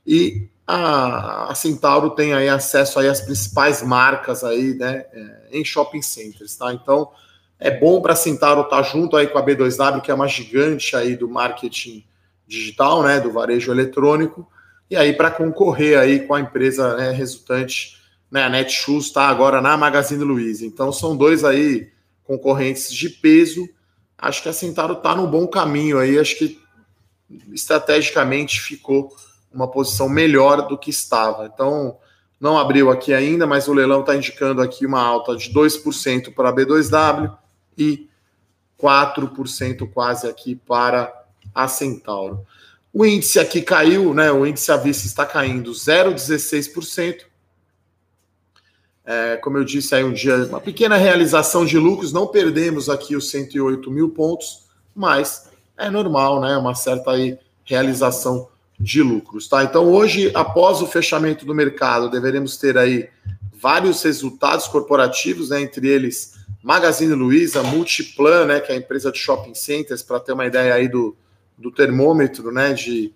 e 0.05 0.49
a, 0.67 1.53
a 1.53 1.55
Centauro 1.55 2.11
tem 2.11 2.33
aí 2.33 2.49
acesso 2.49 2.99
aí 2.99 3.07
às 3.07 3.21
principais 3.21 3.83
marcas 3.83 4.43
aí, 4.43 4.75
né, 4.75 5.05
é, 5.13 5.49
em 5.53 5.65
shopping 5.65 6.03
centers, 6.03 6.57
tá? 6.57 6.73
Então, 6.73 7.11
é 7.64 7.71
bom 7.71 8.02
para 8.02 8.12
a 8.12 8.16
Centauro 8.16 8.61
estar 8.61 8.76
tá 8.76 8.83
junto 8.83 9.16
aí 9.16 9.26
com 9.26 9.38
a 9.38 9.42
B2W, 9.42 10.02
que 10.02 10.11
é 10.11 10.14
uma 10.14 10.28
gigante 10.28 10.94
aí 10.94 11.16
do 11.16 11.26
marketing 11.26 12.04
digital, 12.47 13.02
né, 13.02 13.18
do 13.18 13.33
varejo 13.33 13.73
eletrônico, 13.73 14.47
e 14.90 14.94
aí 14.94 15.14
para 15.14 15.30
concorrer 15.30 15.99
aí 15.99 16.26
com 16.26 16.35
a 16.35 16.40
empresa 16.40 16.94
né, 16.94 17.11
resultante, 17.11 17.97
né, 18.30 18.42
a 18.42 18.50
Netshoes 18.50 19.06
está 19.06 19.28
agora 19.28 19.62
na 19.62 19.78
Magazine 19.78 20.23
Luiza. 20.23 20.66
Então 20.66 20.92
são 20.92 21.16
dois 21.16 21.42
aí 21.42 21.90
concorrentes 22.23 22.92
de 22.92 23.09
peso. 23.09 23.66
Acho 24.18 24.42
que 24.42 24.50
a 24.50 24.52
Centauro 24.52 24.92
está 24.92 25.16
no 25.16 25.26
bom 25.26 25.47
caminho 25.47 25.99
aí, 25.99 26.18
acho 26.18 26.37
que 26.37 26.61
estrategicamente 27.50 28.61
ficou 28.61 29.11
uma 29.50 29.71
posição 29.71 30.06
melhor 30.06 30.68
do 30.68 30.76
que 30.76 30.90
estava. 30.90 31.47
Então, 31.47 31.97
não 32.38 32.59
abriu 32.59 32.90
aqui 32.90 33.14
ainda, 33.14 33.47
mas 33.47 33.68
o 33.68 33.73
leilão 33.73 34.00
está 34.00 34.14
indicando 34.14 34.61
aqui 34.61 34.85
uma 34.85 35.00
alta 35.00 35.35
de 35.35 35.50
2% 35.50 36.35
para 36.35 36.50
a 36.50 36.52
B2W 36.54 37.38
e 37.76 38.09
4% 38.81 39.90
quase 39.93 40.26
aqui 40.26 40.54
para 40.54 41.12
a 41.54 41.69
Centauro. 41.69 42.45
O 42.93 43.04
índice 43.04 43.40
aqui 43.40 43.61
caiu, 43.62 44.14
né? 44.14 44.31
O 44.31 44.47
índice 44.47 44.71
à 44.71 44.76
vista 44.76 45.07
está 45.07 45.26
caindo 45.26 45.73
0,16%. 45.73 47.23
É, 49.07 49.37
como 49.37 49.59
eu 49.59 49.64
disse 49.64 49.95
aí 49.95 50.04
um 50.04 50.12
dia, 50.12 50.37
uma 50.47 50.61
pequena 50.61 50.97
realização 50.97 51.66
de 51.66 51.78
lucros, 51.78 52.12
não 52.12 52.26
perdemos 52.26 52.88
aqui 52.88 53.14
os 53.14 53.28
108 53.31 53.90
mil 53.90 54.11
pontos, 54.11 54.64
mas 54.95 55.50
é 55.76 55.90
normal, 55.90 56.40
né? 56.40 56.57
Uma 56.57 56.75
certa 56.75 57.11
aí 57.11 57.38
realização 57.64 58.49
de 58.78 59.02
lucros, 59.02 59.49
tá? 59.49 59.64
Então 59.64 59.93
hoje, 59.93 60.31
após 60.35 60.81
o 60.81 60.87
fechamento 60.87 61.45
do 61.45 61.54
mercado, 61.54 62.11
deveremos 62.11 62.57
ter 62.57 62.78
aí 62.78 63.09
vários 63.52 64.02
resultados 64.02 64.69
corporativos, 64.69 65.50
né? 65.50 65.61
Entre 65.61 65.88
eles 65.88 66.35
Magazine 66.64 67.12
Luiza, 67.12 67.62
Multiplan, 67.62 68.47
né? 68.47 68.61
Que 68.61 68.73
é 68.73 68.75
a 68.75 68.78
empresa 68.78 69.12
de 69.12 69.18
shopping 69.18 69.54
centers, 69.54 70.02
para 70.02 70.18
ter 70.18 70.33
uma 70.33 70.47
ideia 70.47 70.75
aí 70.75 70.88
do, 70.88 71.14
do 71.56 71.71
termômetro, 71.71 72.50
né, 72.50 72.73
de, 72.73 73.12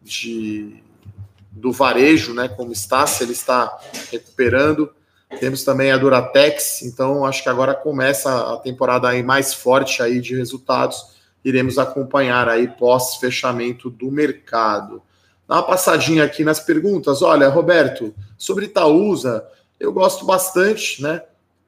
de, 0.00 0.82
do 1.50 1.72
varejo, 1.72 2.34
né, 2.34 2.48
como 2.48 2.72
está, 2.72 3.06
se 3.06 3.22
ele 3.22 3.32
está 3.32 3.78
recuperando. 4.10 4.90
Temos 5.40 5.64
também 5.64 5.90
a 5.90 5.96
Duratex, 5.96 6.82
então 6.82 7.24
acho 7.24 7.42
que 7.42 7.48
agora 7.48 7.74
começa 7.74 8.52
a 8.52 8.56
temporada 8.58 9.08
aí 9.08 9.22
mais 9.22 9.54
forte 9.54 10.02
aí 10.02 10.20
de 10.20 10.36
resultados. 10.36 11.06
Iremos 11.44 11.78
acompanhar 11.78 12.48
aí 12.48 12.68
pós 12.68 13.16
fechamento 13.16 13.88
do 13.88 14.10
mercado. 14.10 15.02
Dá 15.48 15.56
uma 15.56 15.62
passadinha 15.62 16.22
aqui 16.24 16.44
nas 16.44 16.60
perguntas. 16.60 17.22
Olha, 17.22 17.48
Roberto, 17.48 18.14
sobre 18.36 18.66
Itaúsa, 18.66 19.46
eu 19.80 19.92
gosto 19.92 20.24
bastante, 20.24 21.02
né? 21.02 21.22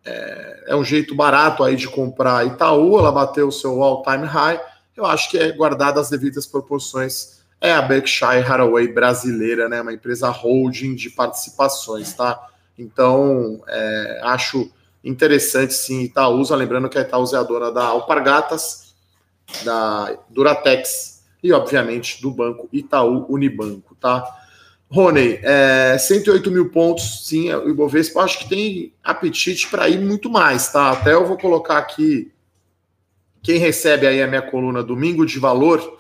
É, 0.05 0.65
é 0.69 0.77
um 0.77 0.85
jeito 0.85 1.15
barato 1.15 1.65
aí 1.65 1.77
de 1.77 1.89
comprar 1.89 2.47
Itaú, 2.47 2.99
ela 2.99 3.11
bateu 3.11 3.49
o 3.49 3.53
seu 3.53 3.83
all-time 3.83 4.27
high 4.27 4.61
eu 4.97 5.05
acho 5.05 5.31
que 5.31 5.39
é 5.39 5.51
guardada 5.53 6.01
as 6.01 6.09
devidas 6.09 6.47
proporções. 6.47 7.43
É 7.61 7.73
a 7.73 7.83
Berkshire 7.83 8.45
Hathaway 8.45 8.89
brasileira, 8.89 9.69
né? 9.69 9.81
Uma 9.81 9.93
empresa 9.93 10.29
holding 10.29 10.95
de 10.95 11.11
participações, 11.11 12.13
tá? 12.13 12.49
Então, 12.79 13.63
é, 13.67 14.21
acho 14.25 14.71
interessante 15.03 15.75
sim 15.75 16.03
Itaúsa, 16.03 16.57
lembrando 16.57 16.89
que 16.89 16.99
a 16.99 17.03
Itaúsa 17.03 17.37
é 17.37 17.41
a 17.41 17.43
dona 17.43 17.71
da 17.71 17.85
Alpargatas, 17.85 18.95
da 19.65 20.17
Duratex 20.31 21.23
e, 21.43 21.53
obviamente, 21.53 22.21
do 22.23 22.31
banco 22.31 22.69
Itaú 22.73 23.27
Unibanco, 23.29 23.95
tá? 23.97 24.25
Rony, 24.95 25.41
é, 25.43 25.99
108 25.99 26.53
mil 26.53 26.71
pontos, 26.71 27.27
sim, 27.27 27.53
o 27.53 27.69
Ibovespa 27.69 28.21
acho 28.21 28.39
que 28.39 28.49
tem 28.49 28.95
apetite 29.03 29.69
para 29.69 29.89
ir 29.89 29.99
muito 29.99 30.31
mais, 30.31 30.71
tá? 30.71 30.93
Até 30.93 31.15
eu 31.15 31.27
vou 31.27 31.37
colocar 31.37 31.79
aqui 31.79 32.31
quem 33.43 33.59
recebe 33.59 34.07
aí 34.07 34.23
a 34.23 34.29
minha 34.29 34.41
coluna 34.41 34.85
Domingo 34.85 35.27
de 35.27 35.37
Valor, 35.41 35.99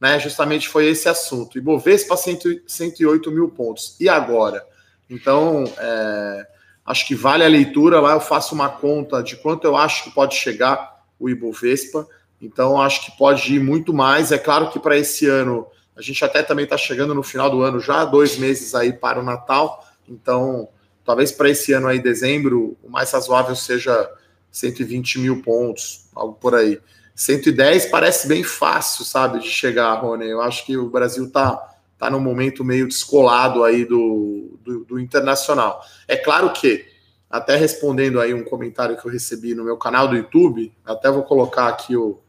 né, 0.00 0.20
justamente 0.20 0.68
foi 0.68 0.86
esse 0.86 1.08
assunto. 1.08 1.58
Ibovespa 1.58 2.16
108 2.16 3.32
mil 3.32 3.48
pontos. 3.48 3.96
E 3.98 4.08
agora? 4.08 4.64
Então, 5.10 5.64
é, 5.76 6.46
acho 6.86 7.04
que 7.04 7.16
vale 7.16 7.44
a 7.44 7.48
leitura. 7.48 8.00
Lá 8.00 8.12
eu 8.12 8.20
faço 8.20 8.54
uma 8.54 8.68
conta 8.68 9.24
de 9.24 9.34
quanto 9.38 9.64
eu 9.64 9.76
acho 9.76 10.04
que 10.04 10.10
pode 10.12 10.36
chegar 10.36 11.04
o 11.18 11.28
Ibovespa. 11.28 12.06
Então, 12.40 12.80
acho 12.80 13.06
que 13.06 13.18
pode 13.18 13.56
ir 13.56 13.58
muito 13.58 13.92
mais. 13.92 14.30
É 14.30 14.38
claro 14.38 14.70
que 14.70 14.78
para 14.78 14.96
esse 14.96 15.26
ano, 15.26 15.66
a 15.96 16.02
gente 16.02 16.22
até 16.24 16.42
também 16.42 16.64
está 16.64 16.76
chegando 16.76 17.14
no 17.14 17.22
final 17.22 17.48
do 17.48 17.62
ano, 17.62 17.80
já 17.80 18.04
dois 18.04 18.36
meses 18.36 18.74
aí 18.74 18.92
para 18.92 19.18
o 19.18 19.24
Natal. 19.24 19.82
Então, 20.06 20.68
talvez 21.04 21.32
para 21.32 21.48
esse 21.48 21.72
ano 21.72 21.88
aí, 21.88 21.98
dezembro, 21.98 22.76
o 22.82 22.90
mais 22.90 23.10
razoável 23.10 23.56
seja 23.56 24.10
120 24.50 25.18
mil 25.20 25.42
pontos, 25.42 26.08
algo 26.14 26.34
por 26.34 26.54
aí. 26.54 26.78
110 27.14 27.86
parece 27.86 28.28
bem 28.28 28.44
fácil, 28.44 29.04
sabe, 29.04 29.38
de 29.38 29.48
chegar, 29.48 29.94
Rony. 29.94 30.26
Eu 30.26 30.42
acho 30.42 30.66
que 30.66 30.76
o 30.76 30.90
Brasil 30.90 31.30
tá, 31.32 31.76
tá 31.98 32.10
num 32.10 32.20
momento 32.20 32.62
meio 32.62 32.86
descolado 32.86 33.64
aí 33.64 33.86
do, 33.86 34.58
do, 34.62 34.84
do, 34.84 35.00
internacional. 35.00 35.82
É 36.06 36.14
claro 36.14 36.52
que, 36.52 36.84
até 37.30 37.56
respondendo 37.56 38.20
aí 38.20 38.34
um 38.34 38.44
comentário 38.44 38.98
que 38.98 39.06
eu 39.06 39.10
recebi 39.10 39.54
no 39.54 39.64
meu 39.64 39.78
canal 39.78 40.06
do 40.08 40.16
YouTube, 40.16 40.70
até 40.84 41.10
vou 41.10 41.22
colocar 41.22 41.68
aqui 41.68 41.96
o, 41.96 42.20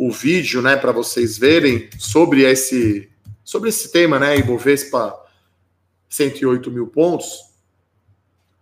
o 0.00 0.10
vídeo, 0.10 0.62
né, 0.62 0.76
para 0.76 0.92
vocês 0.92 1.36
verem 1.36 1.90
sobre 1.98 2.42
esse, 2.42 3.10
sobre 3.44 3.68
esse 3.68 3.92
tema, 3.92 4.18
né, 4.18 4.38
Ibovespa 4.38 5.14
108 6.08 6.70
mil 6.70 6.86
pontos. 6.86 7.50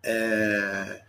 É, 0.02 1.00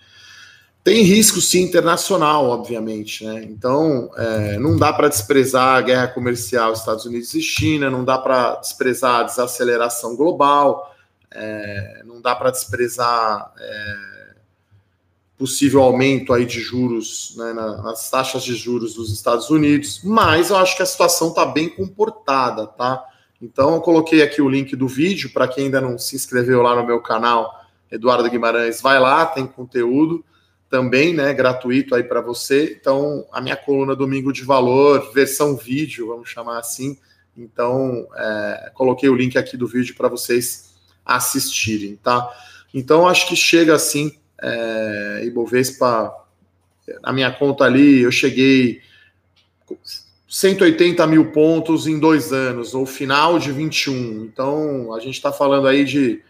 tem 0.84 1.02
risco 1.02 1.42
sim 1.42 1.64
internacional, 1.64 2.46
obviamente, 2.46 3.26
né? 3.26 3.44
Então 3.44 4.12
é, 4.16 4.60
não 4.60 4.78
dá 4.78 4.94
para 4.94 5.08
desprezar 5.08 5.78
a 5.78 5.82
guerra 5.82 6.08
comercial 6.08 6.74
Estados 6.74 7.06
Unidos 7.06 7.34
e 7.34 7.42
China, 7.42 7.90
não 7.90 8.06
dá 8.06 8.18
para 8.18 8.56
desprezar 8.56 9.22
a 9.22 9.24
desaceleração 9.24 10.16
global, 10.16 10.96
é, 11.32 12.04
não 12.06 12.22
dá 12.22 12.36
para 12.36 12.52
desprezar 12.52 13.52
é, 13.60 14.19
possível 15.40 15.82
aumento 15.82 16.34
aí 16.34 16.46
de 16.46 16.60
juros 16.60 17.34
né, 17.38 17.54
nas 17.54 18.12
taxas 18.12 18.44
de 18.44 18.54
juros 18.56 18.94
dos 18.94 19.10
Estados 19.10 19.50
Unidos, 19.50 20.02
mas 20.04 20.50
eu 20.50 20.58
acho 20.58 20.76
que 20.76 20.84
a 20.84 20.86
situação 20.86 21.30
está 21.30 21.46
bem 21.46 21.70
comportada, 21.70 22.68
tá? 22.68 23.02
Então 23.42 23.76
eu 23.76 23.80
coloquei 23.80 24.22
aqui 24.22 24.42
o 24.42 24.50
link 24.50 24.76
do 24.76 24.86
vídeo 24.86 25.32
para 25.32 25.48
quem 25.48 25.66
ainda 25.66 25.80
não 25.80 25.98
se 25.98 26.14
inscreveu 26.14 26.62
lá 26.62 26.76
no 26.76 26.86
meu 26.86 27.02
canal, 27.02 27.58
Eduardo 27.90 28.30
Guimarães, 28.30 28.82
vai 28.82 29.00
lá, 29.00 29.26
tem 29.26 29.48
conteúdo 29.48 30.26
também, 30.70 31.14
né, 31.14 31.34
gratuito 31.34 31.96
aí 31.96 32.04
para 32.04 32.20
você. 32.20 32.78
Então, 32.80 33.26
a 33.32 33.40
minha 33.40 33.56
coluna 33.56 33.96
Domingo 33.96 34.34
de 34.34 34.44
Valor, 34.44 35.12
versão 35.14 35.56
vídeo, 35.56 36.08
vamos 36.08 36.30
chamar 36.30 36.60
assim. 36.60 36.98
Então, 37.36 38.06
é, 38.14 38.72
coloquei 38.74 39.08
o 39.08 39.16
link 39.16 39.38
aqui 39.38 39.56
do 39.56 39.66
vídeo 39.66 39.96
para 39.96 40.10
vocês 40.10 40.76
assistirem, 41.06 41.96
tá? 41.96 42.30
Então, 42.74 43.08
acho 43.08 43.28
que 43.28 43.38
chega 43.38 43.74
assim, 43.74 44.19
é, 44.42 45.24
Ibovespa, 45.26 46.14
na 47.02 47.14
minha 47.14 47.32
conta 47.32 47.64
ali, 47.64 48.02
eu 48.02 48.12
cheguei 48.12 48.82
180 50.28 51.06
mil 51.08 51.32
pontos 51.32 51.88
em 51.88 52.00
dois 52.00 52.32
anos, 52.32 52.74
ou 52.74 52.86
final 52.86 53.40
de 53.40 53.52
21. 53.52 54.26
Então, 54.26 54.94
a 54.94 55.00
gente 55.00 55.16
está 55.16 55.32
falando 55.32 55.68
aí 55.68 55.86
de 55.86 56.22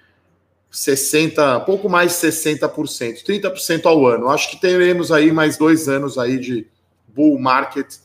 60, 0.71 1.61
pouco 1.61 1.89
mais 1.89 2.11
de 2.19 2.27
60%, 2.27 3.23
30% 3.23 3.85
ao 3.85 4.05
ano. 4.05 4.29
Acho 4.29 4.51
que 4.51 4.57
teremos 4.61 5.11
aí 5.11 5.31
mais 5.31 5.57
dois 5.57 5.89
anos 5.89 6.17
aí 6.17 6.39
de 6.39 6.67
bull 7.07 7.39
market, 7.39 7.95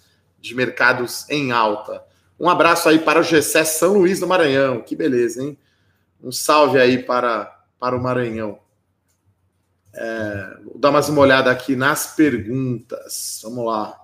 de 0.40 0.54
mercados 0.54 1.28
em 1.30 1.52
alta. 1.52 2.02
Um 2.38 2.48
abraço 2.48 2.88
aí 2.88 2.98
para 2.98 3.20
o 3.20 3.22
Gessé 3.22 3.64
São 3.64 3.94
Luís 3.94 4.18
do 4.18 4.26
Maranhão, 4.26 4.80
que 4.80 4.96
beleza, 4.96 5.42
hein? 5.42 5.56
Um 6.22 6.32
salve 6.32 6.78
aí 6.78 7.02
para, 7.02 7.54
para 7.78 7.96
o 7.96 8.02
Maranhão. 8.02 8.58
É, 9.96 10.56
vou 10.64 10.78
dar 10.78 10.90
mais 10.90 11.08
uma 11.08 11.20
olhada 11.20 11.50
aqui 11.50 11.76
nas 11.76 12.14
perguntas. 12.16 13.40
Vamos 13.44 13.64
lá. 13.66 14.00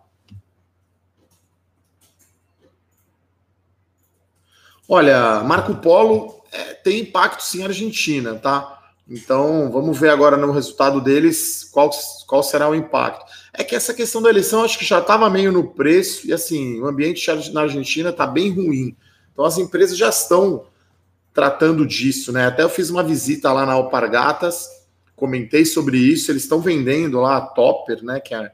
Olha, 4.89 5.41
Marco 5.45 5.75
Polo 5.77 6.43
é, 6.53 6.75
tem 6.75 7.01
impacto 7.01 7.43
sim 7.43 7.61
na 7.61 7.67
Argentina, 7.67 8.35
tá? 8.35 8.81
Então, 9.09 9.71
vamos 9.73 9.99
ver 9.99 10.11
agora 10.11 10.37
no 10.37 10.53
resultado 10.53 11.01
deles 11.01 11.69
qual, 11.73 11.91
qual 12.27 12.43
será 12.43 12.69
o 12.69 12.75
impacto. 12.75 13.25
É 13.53 13.65
que 13.65 13.75
essa 13.75 13.93
questão 13.93 14.23
da 14.23 14.31
eleição 14.31 14.63
acho 14.63 14.79
que 14.79 14.85
já 14.85 15.01
estava 15.01 15.29
meio 15.29 15.51
no 15.51 15.73
preço, 15.73 16.29
e 16.29 16.33
assim, 16.33 16.81
o 16.81 16.87
ambiente 16.87 17.29
na 17.53 17.63
Argentina 17.63 18.11
está 18.11 18.27
bem 18.27 18.53
ruim. 18.53 18.97
Então, 19.33 19.45
as 19.45 19.59
empresas 19.59 19.99
já 19.99 20.09
estão 20.09 20.67
tratando 21.35 21.85
disso, 21.85 22.31
né? 22.31 22.47
Até 22.47 22.63
eu 22.63 22.69
fiz 22.69 22.91
uma 22.91 23.03
visita 23.03 23.53
lá 23.53 23.67
na 23.67 23.73
Alpargatas, 23.73 24.69
comentei 25.21 25.67
sobre 25.67 25.99
isso, 25.99 26.33
eles 26.33 26.43
estão 26.43 26.61
vendendo 26.61 27.21
lá 27.21 27.37
a 27.37 27.41
Topper, 27.43 28.03
né? 28.03 28.19
Que 28.19 28.35
é, 28.35 28.51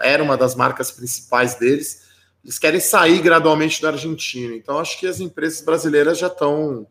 era 0.00 0.22
uma 0.22 0.36
das 0.36 0.54
marcas 0.54 0.90
principais 0.90 1.54
deles. 1.54 2.06
Eles 2.44 2.58
querem 2.58 2.78
sair 2.78 3.20
gradualmente 3.22 3.80
da 3.80 3.88
Argentina. 3.88 4.54
Então, 4.54 4.78
acho 4.78 5.00
que 5.00 5.06
as 5.06 5.18
empresas 5.18 5.62
brasileiras 5.62 6.18
já 6.18 6.26
estão 6.26 6.86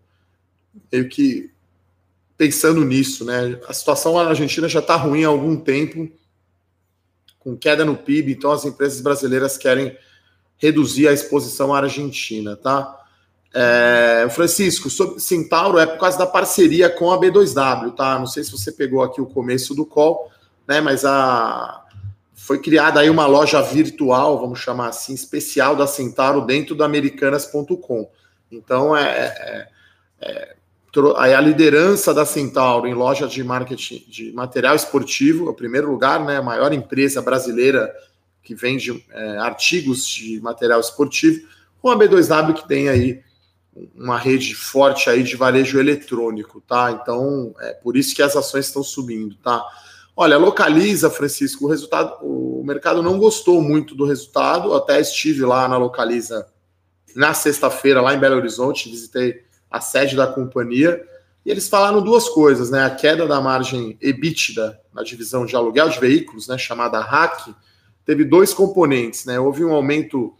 meio 0.91 1.07
que 1.07 1.51
pensando 2.35 2.83
nisso, 2.83 3.23
né? 3.23 3.59
A 3.67 3.73
situação 3.73 4.15
na 4.15 4.29
Argentina 4.29 4.67
já 4.67 4.79
está 4.79 4.95
ruim 4.95 5.23
há 5.23 5.27
algum 5.27 5.55
tempo, 5.55 6.11
com 7.39 7.55
queda 7.55 7.85
no 7.85 7.95
PIB, 7.95 8.33
então 8.33 8.51
as 8.51 8.65
empresas 8.65 8.99
brasileiras 8.99 9.57
querem 9.57 9.97
reduzir 10.57 11.07
a 11.07 11.13
exposição 11.13 11.73
à 11.73 11.79
Argentina, 11.79 12.55
tá? 12.55 12.96
É, 13.59 14.27
Francisco, 14.29 14.87
sobre 14.87 15.19
Centauro 15.19 15.79
é 15.79 15.87
por 15.87 15.97
causa 15.97 16.15
da 16.15 16.27
parceria 16.27 16.91
com 16.91 17.11
a 17.11 17.19
B2W, 17.19 17.95
tá? 17.95 18.19
Não 18.19 18.27
sei 18.27 18.43
se 18.43 18.51
você 18.51 18.71
pegou 18.71 19.01
aqui 19.01 19.19
o 19.19 19.25
começo 19.25 19.73
do 19.73 19.83
call, 19.83 20.31
né? 20.67 20.79
Mas 20.79 21.03
a 21.03 21.83
foi 22.35 22.59
criada 22.61 22.99
aí 22.99 23.09
uma 23.09 23.25
loja 23.25 23.59
virtual, 23.63 24.39
vamos 24.39 24.59
chamar 24.59 24.89
assim, 24.89 25.15
especial 25.15 25.75
da 25.75 25.87
Centauro 25.87 26.41
dentro 26.41 26.75
do 26.75 26.83
americanas.com. 26.83 28.07
Então 28.51 28.95
é, 28.95 29.67
é, 30.21 30.55
é 31.25 31.35
a 31.35 31.41
liderança 31.41 32.13
da 32.13 32.25
Centauro 32.25 32.87
em 32.87 32.93
loja 32.93 33.27
de 33.27 33.43
marketing 33.43 34.05
de 34.07 34.31
material 34.33 34.75
esportivo, 34.75 35.47
é 35.47 35.49
o 35.49 35.55
primeiro 35.55 35.89
lugar, 35.89 36.23
né, 36.23 36.37
a 36.37 36.43
maior 36.43 36.71
empresa 36.73 37.23
brasileira 37.23 37.91
que 38.43 38.53
vende 38.53 39.03
é, 39.11 39.37
artigos 39.39 40.07
de 40.07 40.39
material 40.41 40.79
esportivo, 40.79 41.47
com 41.81 41.89
a 41.89 41.97
B2W 41.97 42.53
que 42.53 42.67
tem 42.67 42.87
aí 42.87 43.25
uma 43.95 44.17
rede 44.17 44.55
forte 44.55 45.09
aí 45.09 45.23
de 45.23 45.35
varejo 45.35 45.79
eletrônico, 45.79 46.61
tá? 46.61 46.91
Então 46.91 47.53
é 47.59 47.73
por 47.73 47.97
isso 47.97 48.15
que 48.15 48.21
as 48.21 48.35
ações 48.35 48.67
estão 48.67 48.83
subindo, 48.83 49.35
tá? 49.37 49.63
Olha, 50.15 50.37
localiza, 50.37 51.09
Francisco, 51.09 51.65
o 51.65 51.69
resultado, 51.69 52.17
o 52.21 52.63
mercado 52.65 53.03
não 53.03 53.19
gostou 53.19 53.61
muito 53.61 53.93
do 53.93 54.05
resultado, 54.05 54.73
até 54.73 54.99
estive 54.99 55.45
lá 55.45 55.67
na 55.67 55.77
localiza 55.77 56.47
na 57.15 57.33
sexta-feira 57.33 58.01
lá 58.01 58.13
em 58.13 58.19
Belo 58.19 58.35
Horizonte, 58.35 58.89
visitei 58.89 59.43
a 59.69 59.81
sede 59.81 60.15
da 60.15 60.27
companhia, 60.27 61.03
e 61.45 61.51
eles 61.51 61.69
falaram 61.69 62.01
duas 62.01 62.27
coisas, 62.29 62.69
né? 62.69 62.83
A 62.83 62.89
queda 62.89 63.25
da 63.25 63.39
margem 63.39 63.97
EBITDA 64.01 64.79
na 64.93 65.03
divisão 65.03 65.45
de 65.45 65.55
aluguel 65.55 65.89
de 65.89 65.99
veículos, 65.99 66.47
né, 66.47 66.57
chamada 66.57 66.99
RAC, 66.99 67.55
teve 68.03 68.25
dois 68.25 68.53
componentes, 68.53 69.25
né? 69.25 69.39
Houve 69.39 69.63
um 69.63 69.73
aumento 69.73 70.35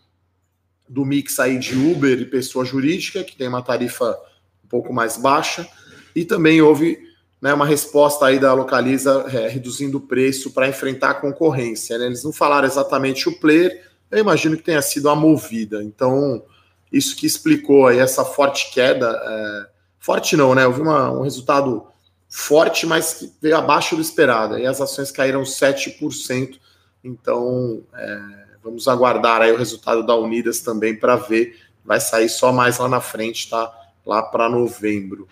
do 0.88 1.06
mix 1.06 1.40
aí 1.40 1.58
de 1.58 1.76
Uber 1.76 2.20
e 2.20 2.26
pessoa 2.26 2.66
jurídica, 2.66 3.24
que 3.24 3.36
tem 3.36 3.48
uma 3.48 3.62
tarifa 3.62 4.18
um 4.64 4.68
pouco 4.68 4.94
mais 4.94 5.18
baixa, 5.18 5.68
e 6.16 6.26
também 6.26 6.62
houve 6.62 6.98
né, 7.42 7.54
uma 7.54 7.66
resposta 7.66 8.26
aí 8.26 8.40
da 8.40 8.54
Localiza 8.54 9.26
é, 9.32 9.48
reduzindo 9.48 9.98
o 9.98 10.02
preço 10.02 10.52
para 10.52 10.68
enfrentar 10.68 11.12
a 11.12 11.16
concorrência. 11.16 11.98
Né? 11.98 12.08
Eles 12.08 12.24
não 12.24 12.34
falaram 12.34 12.68
exatamente 12.68 13.30
o 13.30 13.40
player, 13.40 13.88
eu 14.10 14.20
imagino 14.20 14.56
que 14.56 14.64
tenha 14.64 14.82
sido 14.82 15.10
a 15.10 15.16
movida. 15.16 15.84
Então, 15.84 16.44
isso 16.92 17.16
que 17.16 17.26
explicou 17.26 17.88
aí 17.88 18.00
essa 18.00 18.24
forte 18.24 18.72
queda. 18.72 19.10
É, 19.10 19.70
forte 20.00 20.38
não, 20.38 20.56
né? 20.56 20.66
Houve 20.66 20.82
uma, 20.82 21.12
um 21.12 21.22
resultado 21.22 21.86
forte, 22.30 22.86
mas 22.86 23.14
que 23.14 23.32
veio 23.42 23.58
abaixo 23.58 23.96
do 23.96 24.02
esperado. 24.02 24.58
E 24.58 24.66
as 24.66 24.80
ações 24.80 25.12
caíram 25.12 25.44
7%. 25.44 26.58
Então, 27.04 27.84
é, 27.94 28.47
vamos 28.68 28.88
aguardar 28.88 29.42
aí 29.42 29.52
o 29.52 29.58
resultado 29.58 30.06
da 30.06 30.16
Unidas 30.16 30.60
também 30.60 30.96
para 30.96 31.16
ver. 31.16 31.58
Vai 31.84 32.00
sair 32.00 32.30
só 32.30 32.52
mais 32.52 32.78
lá 32.78 32.90
na 32.90 33.02
frente, 33.02 33.50
tá? 33.50 33.72
Lá 34.06 34.22
para 34.22 34.50
novembro. 34.50 35.28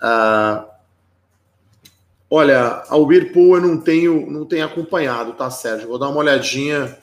Ah, 0.00 0.66
olha, 2.30 2.82
a 2.88 2.96
Whirlpool 2.96 3.56
eu 3.56 3.60
não 3.60 3.78
tenho, 3.78 4.30
não 4.30 4.44
tenho 4.44 4.64
acompanhado, 4.64 5.34
tá, 5.34 5.50
Sérgio? 5.50 5.88
Vou 5.88 5.98
dar 5.98 6.08
uma 6.08 6.18
olhadinha 6.18 6.98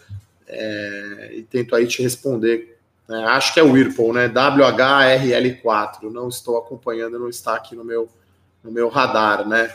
é, 0.47 1.31
e 1.33 1.43
tento 1.43 1.75
aí 1.75 1.87
te 1.87 2.01
responder 2.01 2.79
é, 3.09 3.15
acho 3.25 3.53
que 3.55 3.59
é 3.59 3.63
Whirlpool, 3.63 4.13
né? 4.13 4.29
WHRL4. 4.29 6.03
Não 6.11 6.29
estou 6.29 6.57
acompanhando, 6.59 7.17
não 7.17 7.27
está 7.27 7.55
aqui 7.55 7.75
no 7.75 7.83
meu, 7.83 8.07
no 8.63 8.71
meu 8.71 8.87
radar, 8.87 9.47
né? 9.47 9.73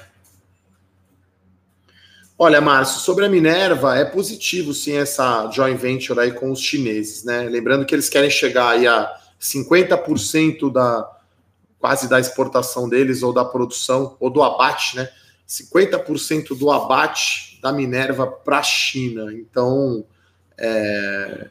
Olha, 2.37 2.61
Márcio, 2.61 3.01
sobre 3.01 3.25
a 3.25 3.29
Minerva, 3.29 3.97
é 3.97 4.05
positivo 4.05 4.75
sim 4.75 4.97
essa 4.97 5.49
joint 5.53 5.77
venture 5.77 6.19
aí 6.19 6.33
com 6.33 6.51
os 6.51 6.61
chineses, 6.61 7.23
né? 7.23 7.43
Lembrando 7.43 7.87
que 7.87 7.95
eles 7.95 8.09
querem 8.09 8.29
chegar 8.29 8.71
aí 8.71 8.89
a 8.89 9.15
50% 9.41 10.73
da 10.73 11.11
quase 11.79 12.09
da 12.09 12.19
exportação 12.19 12.89
deles 12.89 13.23
ou 13.23 13.33
da 13.33 13.45
produção 13.45 14.17
ou 14.19 14.31
do 14.31 14.43
abate, 14.43 14.97
né? 14.97 15.09
50% 15.47 16.59
do 16.59 16.73
abate 16.73 17.61
da 17.63 17.73
Minerva 17.73 18.27
para 18.27 18.59
a 18.59 18.63
China. 18.63 19.33
Então, 19.33 20.05
é, 20.59 21.49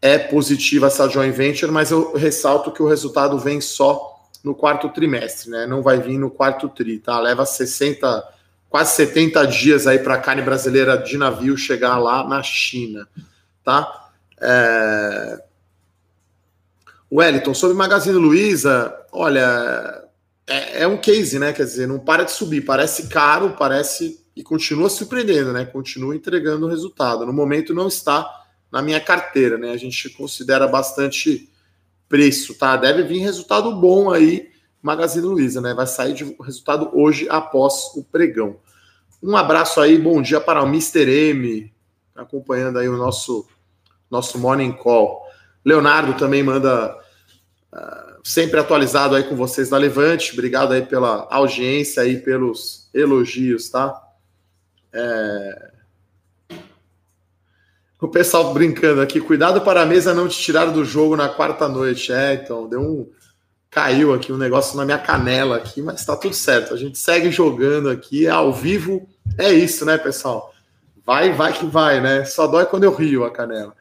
é 0.00 0.18
positiva 0.18 0.86
essa 0.86 1.08
joint 1.08 1.34
venture, 1.34 1.72
mas 1.72 1.90
eu 1.90 2.14
ressalto 2.14 2.70
que 2.70 2.82
o 2.82 2.86
resultado 2.86 3.38
vem 3.38 3.60
só 3.60 4.14
no 4.44 4.54
quarto 4.54 4.88
trimestre, 4.90 5.50
né? 5.50 5.66
Não 5.66 5.82
vai 5.82 5.98
vir 5.98 6.16
no 6.16 6.30
quarto 6.30 6.68
tri, 6.68 7.00
tá? 7.00 7.18
Leva 7.18 7.44
60, 7.44 8.35
quase 8.76 8.94
70 8.96 9.46
dias 9.46 9.86
aí 9.86 9.98
para 9.98 10.16
a 10.16 10.18
carne 10.18 10.42
brasileira 10.42 10.98
de 10.98 11.16
navio 11.16 11.56
chegar 11.56 11.96
lá 11.96 12.28
na 12.28 12.42
China, 12.42 13.08
tá? 13.64 14.10
É... 14.38 15.42
Wellington, 17.10 17.54
sobre 17.54 17.74
Magazine 17.74 18.18
Luiza, 18.18 18.94
olha, 19.10 20.04
é, 20.46 20.82
é, 20.82 20.86
um 20.86 20.98
case, 20.98 21.38
né? 21.38 21.54
Quer 21.54 21.64
dizer, 21.64 21.88
não 21.88 21.98
para 21.98 22.24
de 22.24 22.32
subir, 22.32 22.66
parece 22.66 23.06
caro, 23.06 23.56
parece 23.58 24.20
e 24.36 24.42
continua 24.42 24.90
surpreendendo, 24.90 25.54
né? 25.54 25.64
Continua 25.64 26.14
entregando 26.14 26.68
resultado. 26.68 27.24
No 27.24 27.32
momento 27.32 27.72
não 27.72 27.88
está 27.88 28.30
na 28.70 28.82
minha 28.82 29.00
carteira, 29.00 29.56
né? 29.56 29.70
A 29.70 29.78
gente 29.78 30.10
considera 30.10 30.68
bastante 30.68 31.48
preço, 32.10 32.52
tá? 32.58 32.76
Deve 32.76 33.04
vir 33.04 33.20
resultado 33.20 33.74
bom 33.74 34.10
aí, 34.10 34.50
Magazine 34.86 35.26
Luiza, 35.26 35.60
né? 35.60 35.74
Vai 35.74 35.86
sair 35.86 36.14
de 36.14 36.36
resultado 36.40 36.90
hoje 36.92 37.26
após 37.28 37.92
o 37.96 38.04
pregão. 38.04 38.56
Um 39.20 39.36
abraço 39.36 39.80
aí, 39.80 39.98
bom 39.98 40.22
dia 40.22 40.40
para 40.40 40.62
o 40.62 40.66
Mr. 40.66 41.10
M, 41.10 41.72
acompanhando 42.14 42.78
aí 42.78 42.88
o 42.88 42.96
nosso 42.96 43.44
nosso 44.08 44.38
morning 44.38 44.72
call. 44.72 45.20
Leonardo 45.64 46.14
também 46.14 46.44
manda 46.44 46.96
uh, 47.72 48.20
sempre 48.22 48.60
atualizado 48.60 49.16
aí 49.16 49.24
com 49.24 49.34
vocês 49.34 49.70
da 49.70 49.76
Levante. 49.76 50.32
Obrigado 50.32 50.72
aí 50.72 50.82
pela 50.82 51.26
audiência 51.32 52.04
aí, 52.04 52.18
pelos 52.18 52.88
elogios, 52.94 53.68
tá? 53.68 54.00
É, 54.92 55.72
o 58.00 58.06
pessoal 58.06 58.54
brincando 58.54 59.00
aqui, 59.00 59.20
cuidado 59.20 59.62
para 59.62 59.82
a 59.82 59.86
mesa 59.86 60.14
não 60.14 60.28
te 60.28 60.38
tirar 60.38 60.66
do 60.66 60.84
jogo 60.84 61.16
na 61.16 61.28
quarta 61.28 61.66
noite. 61.66 62.12
É, 62.12 62.34
então, 62.34 62.68
deu 62.68 62.80
um. 62.80 63.10
Caiu 63.70 64.14
aqui 64.14 64.32
um 64.32 64.38
negócio 64.38 64.76
na 64.76 64.84
minha 64.84 64.98
canela 64.98 65.56
aqui, 65.56 65.82
mas 65.82 66.04
tá 66.04 66.16
tudo 66.16 66.34
certo. 66.34 66.72
A 66.72 66.76
gente 66.76 66.98
segue 66.98 67.30
jogando 67.30 67.90
aqui, 67.90 68.26
é 68.26 68.30
ao 68.30 68.52
vivo. 68.52 69.08
É 69.36 69.52
isso, 69.52 69.84
né, 69.84 69.98
pessoal? 69.98 70.54
Vai, 71.04 71.32
vai 71.32 71.52
que 71.52 71.66
vai, 71.66 72.00
né? 72.00 72.24
Só 72.24 72.46
dói 72.46 72.66
quando 72.66 72.84
eu 72.84 72.94
rio 72.94 73.24
a 73.24 73.30
canela. 73.30 73.74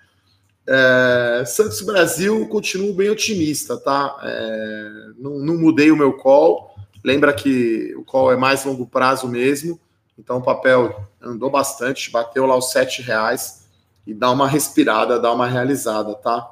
É, 0.67 1.43
Santos 1.45 1.81
Brasil, 1.81 2.47
continuo 2.47 2.93
bem 2.93 3.09
otimista, 3.09 3.77
tá? 3.77 4.17
É, 4.23 4.89
não, 5.17 5.39
não 5.39 5.57
mudei 5.57 5.91
o 5.91 5.97
meu 5.97 6.13
call. 6.13 6.75
Lembra 7.03 7.33
que 7.33 7.93
o 7.95 8.03
call 8.03 8.31
é 8.31 8.35
mais 8.35 8.65
longo 8.65 8.85
prazo 8.85 9.27
mesmo. 9.27 9.79
Então 10.17 10.37
o 10.37 10.43
papel 10.43 11.07
andou 11.21 11.49
bastante, 11.49 12.11
bateu 12.11 12.45
lá 12.45 12.57
os 12.57 12.71
sete 12.71 13.01
reais 13.01 13.67
e 14.07 14.13
dar 14.13 14.31
uma 14.31 14.47
respirada, 14.47 15.19
dar 15.19 15.33
uma 15.33 15.47
realizada, 15.47 16.15
tá? 16.15 16.51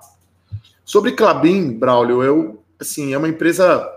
Sobre 0.86 1.14
Clabin, 1.14 1.72
Braulio, 1.72 2.24
eu, 2.24 2.63
assim, 2.80 3.14
é 3.14 3.18
uma 3.18 3.28
empresa 3.28 3.90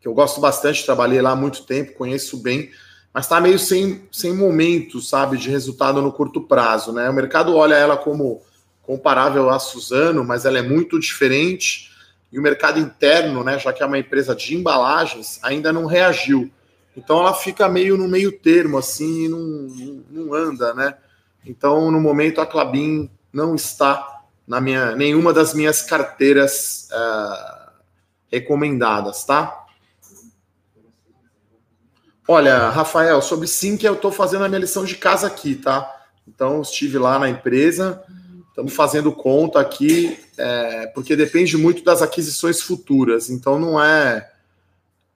que 0.00 0.06
eu 0.06 0.14
gosto 0.14 0.40
bastante, 0.40 0.84
trabalhei 0.84 1.20
lá 1.20 1.30
há 1.30 1.36
muito 1.36 1.64
tempo, 1.64 1.94
conheço 1.94 2.36
bem, 2.36 2.70
mas 3.12 3.24
está 3.24 3.40
meio 3.40 3.58
sem, 3.58 4.08
sem 4.12 4.32
momento, 4.32 5.00
sabe, 5.00 5.36
de 5.36 5.50
resultado 5.50 6.00
no 6.00 6.12
curto 6.12 6.42
prazo, 6.42 6.92
né? 6.92 7.08
O 7.10 7.12
mercado 7.12 7.56
olha 7.56 7.74
ela 7.74 7.96
como 7.96 8.42
comparável 8.82 9.50
à 9.50 9.58
Suzano, 9.58 10.24
mas 10.24 10.44
ela 10.44 10.58
é 10.58 10.62
muito 10.62 10.98
diferente, 10.98 11.90
e 12.30 12.38
o 12.38 12.42
mercado 12.42 12.78
interno, 12.78 13.42
né, 13.42 13.58
já 13.58 13.72
que 13.72 13.82
é 13.82 13.86
uma 13.86 13.98
empresa 13.98 14.34
de 14.34 14.54
embalagens, 14.54 15.40
ainda 15.42 15.72
não 15.72 15.86
reagiu. 15.86 16.50
Então 16.96 17.20
ela 17.20 17.32
fica 17.34 17.68
meio 17.68 17.96
no 17.96 18.08
meio 18.08 18.32
termo, 18.32 18.78
assim, 18.78 19.24
e 19.24 19.28
não, 19.28 20.04
não 20.10 20.34
anda, 20.34 20.74
né? 20.74 20.94
Então, 21.44 21.90
no 21.90 22.00
momento, 22.00 22.40
a 22.40 22.46
Clabin 22.46 23.10
não 23.32 23.54
está 23.54 24.22
na 24.46 24.60
minha 24.60 24.94
nenhuma 24.96 25.32
das 25.32 25.54
minhas 25.54 25.82
carteiras 25.82 26.88
uh, 26.90 27.57
recomendadas, 28.30 29.24
tá? 29.24 29.66
Olha, 32.26 32.68
Rafael, 32.68 33.22
sobre 33.22 33.46
Sync 33.46 33.84
eu 33.84 33.94
estou 33.94 34.12
fazendo 34.12 34.44
a 34.44 34.48
minha 34.48 34.60
lição 34.60 34.84
de 34.84 34.96
casa 34.96 35.26
aqui, 35.26 35.54
tá? 35.54 35.90
Então, 36.26 36.60
estive 36.60 36.98
lá 36.98 37.18
na 37.18 37.28
empresa, 37.28 38.02
estamos 38.48 38.74
fazendo 38.74 39.10
conta 39.12 39.58
aqui, 39.58 40.18
é, 40.36 40.86
porque 40.88 41.16
depende 41.16 41.56
muito 41.56 41.82
das 41.82 42.02
aquisições 42.02 42.60
futuras. 42.60 43.30
Então, 43.30 43.58
não 43.58 43.82
é 43.82 44.30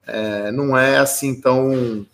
é, 0.06 0.50
não 0.50 0.76
é 0.76 0.98
assim 0.98 1.40
tão 1.40 2.06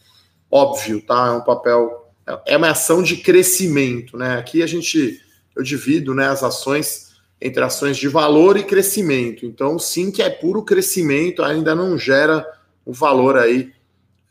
óbvio, 0.50 1.00
tá? 1.00 1.28
É 1.28 1.30
um 1.30 1.40
papel, 1.40 2.12
é 2.46 2.56
uma 2.56 2.70
ação 2.70 3.02
de 3.02 3.16
crescimento, 3.18 4.16
né? 4.16 4.38
Aqui 4.38 4.62
a 4.62 4.66
gente, 4.66 5.20
eu 5.56 5.62
divido 5.62 6.14
né, 6.14 6.28
as 6.28 6.42
ações 6.42 7.07
entre 7.40 7.62
ações 7.62 7.96
de 7.96 8.08
valor 8.08 8.56
e 8.56 8.64
crescimento. 8.64 9.46
Então, 9.46 9.78
sim 9.78 10.10
que 10.10 10.22
é 10.22 10.28
puro 10.28 10.62
crescimento, 10.62 11.42
ainda 11.42 11.74
não 11.74 11.96
gera 11.96 12.46
o 12.84 12.92
valor 12.92 13.36
aí, 13.36 13.72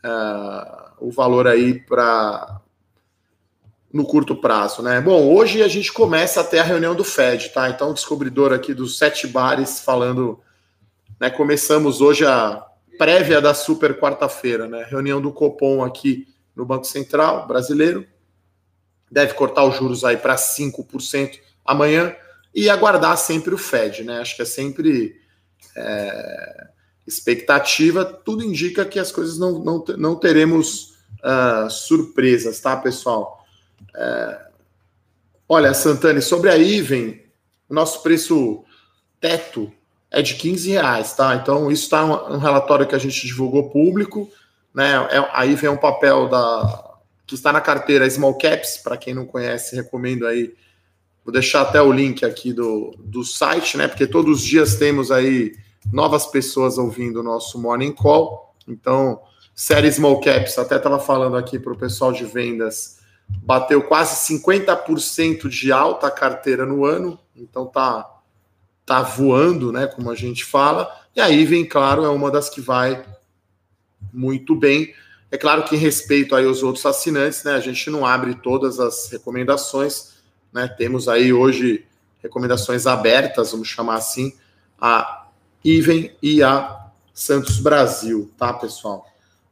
uh, 0.04 0.92
o 1.00 1.12
valor 1.12 1.48
aí 1.48 1.80
para 1.80 2.62
no 3.94 4.06
curto 4.06 4.36
prazo, 4.36 4.82
né? 4.82 5.00
Bom, 5.00 5.34
hoje 5.34 5.64
a 5.64 5.68
gente 5.68 5.94
começa 5.94 6.42
até 6.42 6.60
a 6.60 6.64
reunião 6.64 6.94
do 6.94 7.06
Fed, 7.06 7.50
tá? 7.50 7.70
Então, 7.70 7.94
descobridor 7.94 8.52
aqui 8.52 8.74
dos 8.74 8.98
sete 8.98 9.26
bares 9.26 9.80
falando, 9.80 10.40
né? 11.20 11.30
Começamos 11.30 12.02
hoje 12.02 12.26
a 12.26 12.64
prévia 12.98 13.40
da 13.40 13.54
super 13.54 13.98
quarta-feira, 13.98 14.68
né? 14.68 14.86
Reunião 14.90 15.22
do 15.22 15.32
Copom 15.32 15.84
aqui 15.84 16.28
no 16.54 16.66
Banco 16.66 16.86
Central 16.86 17.48
brasileiro. 17.48 18.06
Deve 19.10 19.34
cortar 19.34 19.64
os 19.64 19.78
juros 19.78 20.04
aí 20.04 20.18
para 20.18 20.36
5% 20.36 21.40
amanhã 21.64 22.14
e 22.58 22.72
aguardar 22.72 23.16
sempre 23.20 23.54
o 23.54 23.58
Fed, 23.58 24.04
né? 24.04 24.20
Acho 24.20 24.36
que 24.36 24.42
é 24.42 24.46
sempre 24.46 25.16
é, 25.76 26.68
expectativa. 27.06 28.04
Tudo 28.04 28.44
indica 28.44 28.84
que 28.84 28.98
as 28.98 29.12
coisas 29.12 29.38
não, 29.38 29.60
não, 29.60 29.86
não 29.96 30.16
teremos 30.16 30.96
uh, 31.24 31.70
surpresas, 31.70 32.60
tá, 32.60 32.76
pessoal? 32.76 33.46
É, 33.96 34.48
olha, 35.48 35.72
Santani, 35.76 36.20
sobre 36.20 36.50
a 36.50 36.58
Iven, 36.58 37.24
nosso 37.70 38.02
preço 38.02 38.64
teto 39.22 39.72
é 40.10 40.24
de 40.24 40.34
15 40.34 40.72
reais, 40.72 41.14
tá? 41.14 41.36
Então, 41.36 41.72
isso 41.72 41.84
está 41.84 42.04
um 42.06 42.40
relatório 42.40 42.88
que 42.88 42.96
a 42.96 43.00
gente 43.00 43.28
divulgou 43.28 43.70
público, 43.70 44.28
né? 44.74 44.96
É, 45.12 45.30
aí 45.32 45.54
vem 45.54 45.70
um 45.70 45.78
papel 45.78 46.28
da 46.28 46.86
que 47.28 47.36
está 47.36 47.54
na 47.54 47.62
carteira 47.62 48.10
Small 48.10 48.36
Caps, 48.36 48.78
para 48.78 48.98
quem 48.98 49.14
não 49.14 49.28
conhece, 49.28 49.76
recomendo 49.76 50.26
aí. 50.26 50.56
Vou 51.28 51.34
deixar 51.34 51.64
até 51.64 51.82
o 51.82 51.92
link 51.92 52.24
aqui 52.24 52.54
do, 52.54 52.96
do 53.00 53.22
site, 53.22 53.76
né? 53.76 53.86
Porque 53.86 54.08
todos 54.08 54.40
os 54.40 54.46
dias 54.46 54.78
temos 54.78 55.12
aí 55.12 55.58
novas 55.92 56.26
pessoas 56.26 56.78
ouvindo 56.78 57.20
o 57.20 57.24
nosso 57.24 57.60
Morning 57.60 57.92
Call. 57.92 58.56
Então, 58.66 59.20
série 59.54 59.92
Small 59.92 60.22
Caps, 60.22 60.58
até 60.58 60.78
estava 60.78 60.98
falando 61.00 61.36
aqui 61.36 61.60
para 61.60 61.74
o 61.74 61.78
pessoal 61.78 62.14
de 62.14 62.24
vendas, 62.24 63.00
bateu 63.44 63.84
quase 63.84 64.34
50% 64.34 65.50
de 65.50 65.70
alta 65.70 66.10
carteira 66.10 66.66
no 66.66 66.86
ano, 66.86 67.20
então 67.36 67.66
tá 67.66 68.10
tá 68.86 69.02
voando, 69.02 69.70
né, 69.70 69.86
como 69.86 70.10
a 70.10 70.16
gente 70.16 70.46
fala. 70.46 70.90
E 71.14 71.20
aí 71.20 71.44
vem, 71.44 71.66
claro, 71.66 72.06
é 72.06 72.10
uma 72.10 72.32
das 72.32 72.50
que 72.50 72.62
vai 72.62 73.04
muito 74.14 74.56
bem. 74.56 74.94
É 75.30 75.38
claro 75.38 75.66
que 75.66 75.76
em 75.76 75.80
respeito 75.80 76.34
aí 76.34 76.46
aos 76.46 76.64
outros 76.64 76.86
assinantes, 76.86 77.44
né, 77.44 77.52
a 77.52 77.60
gente 77.60 77.90
não 77.90 78.06
abre 78.06 78.34
todas 78.36 78.80
as 78.80 79.10
recomendações, 79.12 80.16
né? 80.54 80.68
Temos 80.68 81.08
aí 81.08 81.32
hoje 81.32 81.86
recomendações 82.22 82.88
abertas, 82.88 83.52
vamos 83.52 83.68
chamar 83.68 83.96
assim, 83.96 84.34
a 84.80 85.28
Iven 85.64 86.16
e 86.22 86.44
a 86.44 86.88
Santos 87.14 87.60
Brasil, 87.60 88.32
tá, 88.38 88.54
pessoal? 88.54 89.06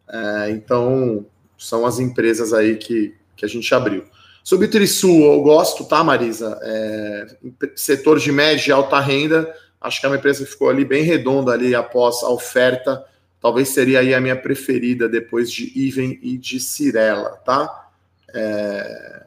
É, 0.08 0.52
então, 0.52 1.26
são 1.58 1.86
as 1.86 2.00
empresas 2.00 2.54
aí 2.54 2.78
que, 2.78 3.16
que 3.36 3.46
a 3.46 3.48
gente 3.48 3.74
abriu. 3.74 4.06
Sobre 4.44 4.68
Trisul, 4.68 5.34
eu 5.34 5.42
gosto, 5.42 5.86
tá, 5.86 6.04
Marisa? 6.04 6.60
É, 6.62 7.38
setor 7.76 8.20
de 8.20 8.32
média 8.32 8.70
e 8.70 8.72
alta 8.72 9.00
renda, 9.00 9.52
acho 9.82 10.00
que 10.00 10.06
é 10.06 10.10
uma 10.10 10.18
empresa 10.18 10.46
que 10.46 10.52
ficou 10.52 10.70
ali 10.70 10.86
bem 10.86 11.04
redonda 11.04 11.52
ali 11.52 11.74
após 11.74 12.22
a 12.22 12.30
oferta. 12.30 13.04
Talvez 13.42 13.70
seria 13.70 14.00
aí 14.02 14.14
a 14.14 14.22
minha 14.22 14.36
preferida 14.36 15.10
depois 15.10 15.52
de 15.52 15.72
Even 15.76 16.20
e 16.22 16.38
de 16.38 16.60
Cirela, 16.60 17.32
tá? 17.44 17.90
É... 18.34 19.26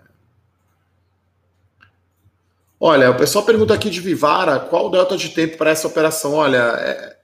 Olha, 2.81 3.11
o 3.11 3.17
pessoal 3.17 3.45
pergunta 3.45 3.75
aqui 3.75 3.91
de 3.91 4.01
Vivara, 4.01 4.61
qual 4.61 4.87
o 4.87 4.91
delta 4.91 5.17
de 5.17 5.31
tempo 5.31 5.57
para 5.57 5.71
essa 5.71 5.89
operação? 5.89 6.35
Olha, 6.35 6.77
é, 6.79 7.17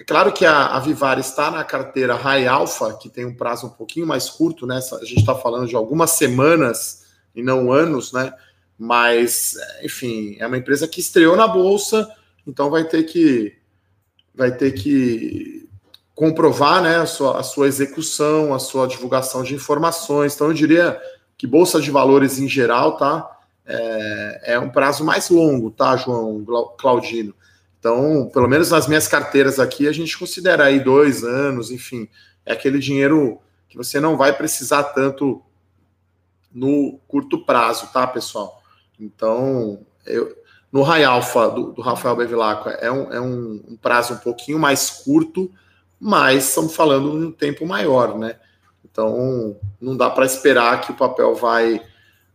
é 0.00 0.04
claro 0.04 0.32
que 0.32 0.46
a, 0.46 0.68
a, 0.68 0.80
Vivara 0.80 1.20
está 1.20 1.50
na 1.50 1.62
carteira 1.62 2.14
High 2.14 2.46
Alpha, 2.46 2.94
que 2.94 3.10
tem 3.10 3.26
um 3.26 3.34
prazo 3.34 3.66
um 3.66 3.70
pouquinho 3.70 4.06
mais 4.06 4.30
curto, 4.30 4.66
né? 4.66 4.80
A 4.98 5.04
gente 5.04 5.20
está 5.20 5.34
falando 5.34 5.68
de 5.68 5.76
algumas 5.76 6.12
semanas 6.12 7.04
e 7.34 7.42
não 7.42 7.70
anos, 7.70 8.14
né? 8.14 8.32
Mas, 8.78 9.56
enfim, 9.82 10.36
é 10.38 10.46
uma 10.46 10.56
empresa 10.56 10.88
que 10.88 11.00
estreou 11.00 11.36
na 11.36 11.46
bolsa, 11.46 12.08
então 12.46 12.70
vai 12.70 12.84
ter 12.84 13.02
que 13.02 13.58
vai 14.34 14.52
ter 14.52 14.72
que 14.72 15.68
comprovar, 16.14 16.82
né, 16.82 16.96
a 16.96 17.06
sua, 17.06 17.38
a 17.38 17.42
sua 17.42 17.66
execução, 17.66 18.54
a 18.54 18.58
sua 18.58 18.86
divulgação 18.86 19.42
de 19.42 19.54
informações. 19.54 20.34
Então, 20.34 20.46
eu 20.46 20.54
diria 20.54 20.98
que 21.36 21.46
bolsa 21.46 21.80
de 21.80 21.90
valores 21.90 22.38
em 22.38 22.48
geral, 22.48 22.96
tá? 22.96 23.37
É, 23.68 24.54
é 24.54 24.58
um 24.58 24.70
prazo 24.70 25.04
mais 25.04 25.28
longo, 25.28 25.70
tá, 25.70 25.96
João 25.96 26.42
Claudino? 26.78 27.34
Então, 27.78 28.28
pelo 28.32 28.48
menos 28.48 28.70
nas 28.70 28.88
minhas 28.88 29.06
carteiras 29.06 29.60
aqui, 29.60 29.86
a 29.86 29.92
gente 29.92 30.18
considera 30.18 30.64
aí 30.64 30.80
dois 30.80 31.22
anos, 31.22 31.70
enfim, 31.70 32.08
é 32.44 32.52
aquele 32.52 32.78
dinheiro 32.78 33.38
que 33.68 33.76
você 33.76 34.00
não 34.00 34.16
vai 34.16 34.32
precisar 34.32 34.82
tanto 34.82 35.42
no 36.52 36.98
curto 37.06 37.44
prazo, 37.44 37.92
tá, 37.92 38.06
pessoal? 38.06 38.62
Então, 38.98 39.80
eu, 40.06 40.34
no 40.72 40.82
High 40.82 41.04
Alpha 41.04 41.48
do, 41.48 41.72
do 41.72 41.82
Rafael 41.82 42.16
Bevilacqua 42.16 42.70
é, 42.72 42.90
um, 42.90 43.12
é 43.12 43.20
um, 43.20 43.62
um, 43.68 43.76
prazo 43.76 44.14
um 44.14 44.18
pouquinho 44.18 44.58
mais 44.58 44.90
curto, 44.90 45.50
mas 46.00 46.48
estamos 46.48 46.74
falando 46.74 47.18
de 47.18 47.26
um 47.26 47.32
tempo 47.32 47.66
maior, 47.66 48.18
né? 48.18 48.36
Então, 48.84 49.56
não 49.80 49.96
dá 49.96 50.10
para 50.10 50.26
esperar 50.26 50.80
que 50.80 50.90
o 50.90 50.96
papel 50.96 51.34
vai, 51.34 51.80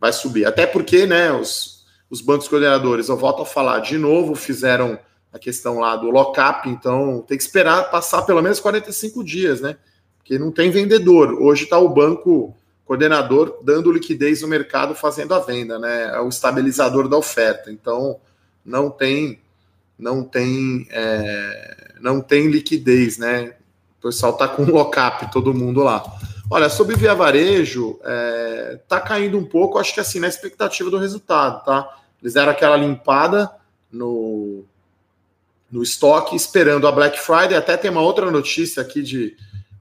vai 0.04 0.12
subir. 0.12 0.44
Até 0.44 0.66
porque, 0.66 1.06
né, 1.06 1.32
os, 1.32 1.82
os 2.10 2.20
bancos 2.20 2.46
coordenadores, 2.46 3.08
eu 3.08 3.16
volto 3.16 3.40
a 3.40 3.46
falar 3.46 3.78
de 3.78 3.96
novo, 3.96 4.34
fizeram 4.34 4.98
a 5.32 5.38
questão 5.38 5.78
lá 5.78 5.96
do 5.96 6.10
lock-up, 6.10 6.68
então 6.68 7.24
tem 7.26 7.38
que 7.38 7.42
esperar 7.42 7.90
passar 7.90 8.20
pelo 8.20 8.42
menos 8.42 8.60
45 8.60 9.24
dias, 9.24 9.62
né? 9.62 9.78
Porque 10.18 10.38
não 10.38 10.52
tem 10.52 10.70
vendedor. 10.70 11.32
Hoje 11.40 11.64
está 11.64 11.78
o 11.78 11.88
banco 11.88 12.54
coordenador 12.84 13.60
dando 13.62 13.90
liquidez 13.90 14.42
no 14.42 14.48
mercado, 14.48 14.94
fazendo 14.94 15.32
a 15.32 15.38
venda, 15.38 15.78
né? 15.78 16.14
É 16.14 16.20
o 16.20 16.28
estabilizador 16.28 17.08
da 17.08 17.16
oferta. 17.16 17.72
Então 17.72 18.20
não 18.62 18.90
tem 18.90 19.40
não 19.98 20.22
tem 20.22 20.86
é, 20.90 21.94
não 21.98 22.20
tem 22.20 22.48
liquidez, 22.48 23.16
né? 23.16 23.54
O 23.98 24.02
pessoal 24.02 24.34
tá 24.34 24.46
com 24.46 24.64
lock-up, 24.64 25.32
todo 25.32 25.54
mundo 25.54 25.82
lá. 25.82 26.04
Olha, 26.54 26.68
sobre 26.68 26.94
via 26.94 27.16
varejo, 27.16 27.98
é, 28.04 28.78
tá 28.86 29.00
caindo 29.00 29.36
um 29.36 29.44
pouco, 29.44 29.76
acho 29.76 29.92
que 29.92 29.98
assim, 29.98 30.20
na 30.20 30.28
expectativa 30.28 30.88
do 30.88 30.98
resultado, 30.98 31.64
tá? 31.64 31.96
Eles 32.22 32.34
deram 32.34 32.52
aquela 32.52 32.76
limpada 32.76 33.50
no, 33.90 34.62
no 35.68 35.82
estoque, 35.82 36.36
esperando 36.36 36.86
a 36.86 36.92
Black 36.92 37.18
Friday. 37.18 37.56
Até 37.56 37.76
tem 37.76 37.90
uma 37.90 38.02
outra 38.02 38.30
notícia 38.30 38.80
aqui 38.80 39.02
de, 39.02 39.36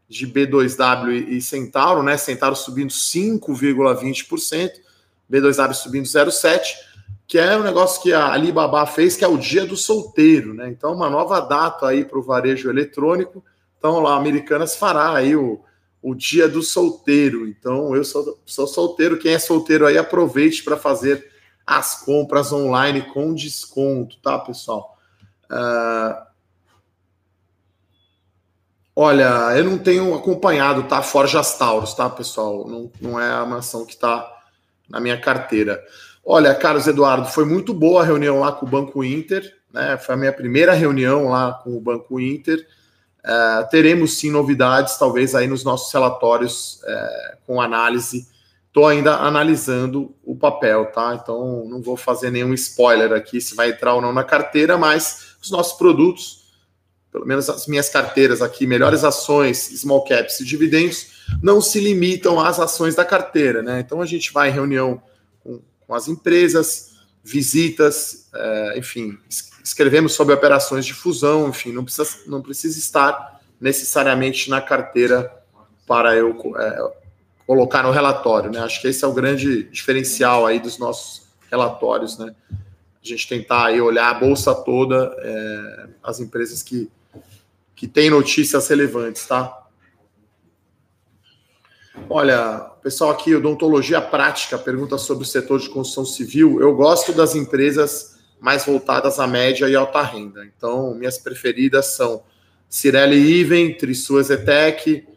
de 0.10 0.26
B2W 0.26 1.28
e 1.28 1.40
Centauro, 1.44 2.02
né? 2.02 2.18
Centauro 2.18 2.56
subindo 2.56 2.90
5,20%, 2.90 4.72
B2W 5.32 5.74
subindo 5.76 6.06
0,7%, 6.06 6.60
que 7.28 7.38
é 7.38 7.56
um 7.56 7.62
negócio 7.62 8.02
que 8.02 8.12
a 8.12 8.34
Alibaba 8.34 8.84
fez, 8.88 9.16
que 9.16 9.24
é 9.24 9.28
o 9.28 9.38
dia 9.38 9.64
do 9.64 9.78
solteiro, 9.78 10.56
né? 10.56 10.70
Então, 10.70 10.92
uma 10.92 11.08
nova 11.08 11.40
data 11.40 11.88
aí 11.88 12.04
para 12.04 12.18
o 12.18 12.24
varejo 12.24 12.68
eletrônico. 12.68 13.46
Então, 13.78 14.00
lá, 14.00 14.16
Americanas 14.16 14.76
fará 14.76 15.16
aí 15.16 15.36
o, 15.36 15.64
o 16.04 16.14
dia 16.14 16.48
do 16.48 16.62
solteiro. 16.62 17.48
Então, 17.48 17.96
eu 17.96 18.04
sou, 18.04 18.40
sou 18.46 18.68
solteiro. 18.68 19.18
Quem 19.18 19.34
é 19.34 19.40
solteiro 19.40 19.88
aí, 19.88 19.98
aproveite 19.98 20.64
para 20.64 20.78
fazer 20.78 21.32
as 21.66 22.04
compras 22.04 22.52
online 22.52 23.02
com 23.14 23.34
desconto, 23.34 24.18
tá, 24.22 24.38
pessoal? 24.38 24.98
Uh, 25.50 26.34
Olha, 28.96 29.58
eu 29.58 29.64
não 29.64 29.80
tenho 29.80 30.14
acompanhado, 30.14 30.84
tá? 30.84 31.02
Forjas 31.02 31.58
Taurus, 31.58 31.96
tá, 31.96 32.08
pessoal? 32.10 32.68
Não, 32.68 32.92
não 33.02 33.20
é 33.20 33.32
a 33.32 33.44
mansão 33.44 33.86
que 33.86 33.94
está 33.94 34.32
na 34.88 35.00
minha 35.00 35.20
carteira. 35.20 35.84
Olha, 36.24 36.54
Carlos 36.54 36.86
Eduardo, 36.86 37.28
foi 37.28 37.44
muito 37.44 37.74
boa 37.74 38.02
a 38.02 38.06
reunião 38.06 38.40
lá 38.40 38.52
com 38.52 38.68
o 38.68 38.70
Banco 38.70 39.04
Inter, 39.04 39.52
né? 39.74 39.98
Foi 39.98 40.14
a 40.14 40.18
minha 40.18 40.32
primeira 40.32 40.74
reunião 40.74 41.30
lá 41.30 41.54
com 41.54 41.76
o 41.76 41.82
Banco 41.82 42.20
Inter. 42.20 42.68
Uh, 43.26 43.70
teremos 43.70 44.18
sim 44.18 44.30
novidades, 44.30 44.98
talvez 44.98 45.34
aí 45.34 45.48
nos 45.48 45.64
nossos 45.64 45.92
relatórios 45.94 46.82
uh, 46.84 47.38
com 47.46 47.62
análise. 47.62 48.28
Estou 48.68 48.88
ainda 48.88 49.16
analisando 49.18 50.14
o 50.24 50.36
papel, 50.36 50.88
tá? 50.88 51.18
Então 51.22 51.66
não 51.66 51.82
vou 51.82 51.96
fazer 51.96 52.32
nenhum 52.32 52.54
spoiler 52.54 53.14
aqui 53.14 53.40
se 53.40 53.56
vai 53.56 53.70
entrar 53.70 53.94
ou 53.94 54.02
não 54.02 54.12
na 54.12 54.24
carteira, 54.24 54.78
mas 54.78 55.36
os 55.42 55.52
nossos 55.52 55.78
produtos 55.78 56.44
pelo 57.14 57.28
menos 57.28 57.48
as 57.48 57.68
minhas 57.68 57.90
carteiras 57.90 58.42
aqui, 58.42 58.66
melhores 58.66 59.04
ações, 59.04 59.60
small 59.80 60.04
caps 60.04 60.40
e 60.40 60.44
dividendos, 60.44 61.10
não 61.44 61.62
se 61.62 61.80
limitam 61.80 62.40
às 62.40 62.60
ações 62.60 62.96
da 62.96 63.06
carteira, 63.06 63.62
né? 63.62 63.80
Então 63.80 64.02
a 64.02 64.06
gente 64.06 64.34
vai 64.34 64.50
em 64.50 64.52
reunião 64.52 65.00
com, 65.44 65.62
com 65.86 65.94
as 65.94 66.08
empresas, 66.08 66.93
visitas, 67.24 68.28
é, 68.34 68.78
enfim, 68.78 69.18
escrevemos 69.64 70.14
sobre 70.14 70.34
operações 70.34 70.86
de 70.86 70.94
fusão, 70.94 71.48
enfim, 71.48 71.72
não 71.72 71.84
precisa, 71.84 72.18
não 72.28 72.42
precisa 72.42 72.78
estar 72.78 73.42
necessariamente 73.60 74.50
na 74.50 74.62
carteira 74.62 75.32
para 75.88 76.16
eu 76.16 76.36
é, 76.58 76.92
colocar 77.48 77.84
no 77.84 77.92
relatório, 77.92 78.52
né? 78.52 78.60
Acho 78.60 78.82
que 78.82 78.88
esse 78.88 79.04
é 79.06 79.08
o 79.08 79.14
grande 79.14 79.64
diferencial 79.64 80.46
aí 80.46 80.60
dos 80.60 80.78
nossos 80.78 81.28
relatórios, 81.50 82.18
né? 82.18 82.36
A 82.52 83.08
gente 83.08 83.28
tentar 83.28 83.68
aí 83.68 83.80
olhar 83.80 84.10
a 84.10 84.14
bolsa 84.14 84.54
toda, 84.54 85.16
é, 85.20 85.88
as 86.04 86.20
empresas 86.20 86.62
que, 86.62 86.90
que 87.76 87.88
têm 87.88 88.10
notícias 88.10 88.68
relevantes, 88.68 89.26
tá? 89.26 89.63
Olha, 92.10 92.60
pessoal 92.82 93.12
aqui, 93.12 93.34
odontologia 93.34 94.02
prática, 94.02 94.58
pergunta 94.58 94.98
sobre 94.98 95.24
o 95.24 95.28
setor 95.28 95.60
de 95.60 95.70
construção 95.70 96.06
civil. 96.06 96.60
Eu 96.62 96.76
gosto 96.76 97.14
das 97.14 97.34
empresas 97.34 98.20
mais 98.40 98.66
voltadas 98.66 99.20
à 99.20 99.26
média 99.26 99.70
e 99.70 99.76
alta 99.76 100.02
renda. 100.02 100.46
Então, 100.46 100.94
minhas 100.94 101.18
preferidas 101.18 101.96
são 101.96 102.24
Cirelli 102.68 103.40
Even, 103.40 103.74
Trisua 103.76 104.22
Zetec, 104.22 105.08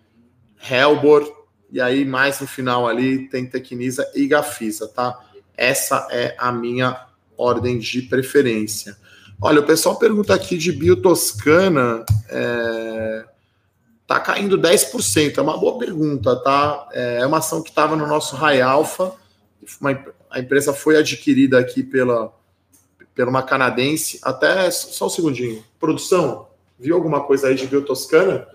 Helbor, 0.70 1.44
e 1.70 1.80
aí 1.80 2.04
mais 2.04 2.40
no 2.40 2.46
final 2.46 2.86
ali 2.86 3.28
tem 3.28 3.46
Tecnisa 3.46 4.08
e 4.14 4.26
Gafisa, 4.26 4.86
tá? 4.86 5.18
Essa 5.56 6.06
é 6.10 6.36
a 6.38 6.52
minha 6.52 7.04
ordem 7.36 7.78
de 7.78 8.02
preferência. 8.02 8.96
Olha, 9.40 9.60
o 9.60 9.66
pessoal 9.66 9.98
pergunta 9.98 10.32
aqui 10.32 10.56
de 10.56 10.70
Biotoscana. 10.72 12.06
É 12.28 13.24
Tá 14.06 14.20
caindo 14.20 14.56
10%. 14.56 15.36
É 15.36 15.42
uma 15.42 15.58
boa 15.58 15.78
pergunta, 15.78 16.36
tá? 16.36 16.88
É 16.92 17.26
uma 17.26 17.38
ação 17.38 17.62
que 17.62 17.70
estava 17.70 17.96
no 17.96 18.06
nosso 18.06 18.36
High 18.36 18.60
Alpha. 18.60 19.12
Uma, 19.80 20.04
a 20.30 20.38
empresa 20.38 20.72
foi 20.72 20.96
adquirida 20.96 21.58
aqui 21.58 21.82
pela, 21.82 22.32
pela 23.14 23.30
uma 23.30 23.42
canadense. 23.42 24.20
Até 24.22 24.70
só 24.70 25.06
um 25.06 25.10
segundinho. 25.10 25.64
Produção, 25.80 26.46
viu 26.78 26.94
alguma 26.94 27.24
coisa 27.24 27.48
aí 27.48 27.56
de 27.56 27.66
Biotoscana? 27.66 28.46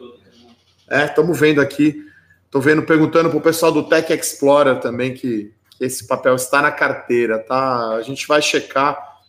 É, 0.90 1.06
estamos 1.06 1.38
vendo 1.38 1.60
aqui. 1.60 2.06
Estou 2.46 2.62
vendo, 2.62 2.84
perguntando 2.84 3.30
para 3.30 3.38
o 3.38 3.42
pessoal 3.42 3.72
do 3.72 3.84
Tech 3.84 4.12
Explorer 4.12 4.80
também 4.80 5.14
que, 5.14 5.54
que, 5.78 5.86
esse 5.86 6.06
papel 6.06 6.36
está 6.36 6.62
na 6.62 6.72
carteira, 6.72 7.40
tá? 7.40 7.96
A 7.96 8.02
gente 8.02 8.28
vai 8.28 8.42
checar 8.42 9.20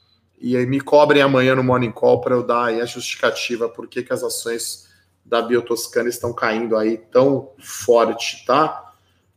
e 0.40 0.56
aí 0.56 0.66
me 0.66 0.80
cobrem 0.80 1.22
amanhã 1.22 1.54
no 1.54 1.62
Morning 1.62 1.92
Call 1.92 2.20
para 2.20 2.34
eu 2.34 2.42
dar 2.42 2.64
a 2.64 2.84
justificativa 2.84 3.68
por 3.68 3.86
que, 3.86 4.02
que 4.02 4.12
as 4.12 4.24
ações 4.24 4.88
da 5.24 5.40
Biotoscana 5.42 6.08
estão 6.08 6.32
caindo 6.32 6.76
aí 6.76 6.96
tão 6.96 7.50
forte, 7.58 8.44
tá? 8.44 8.92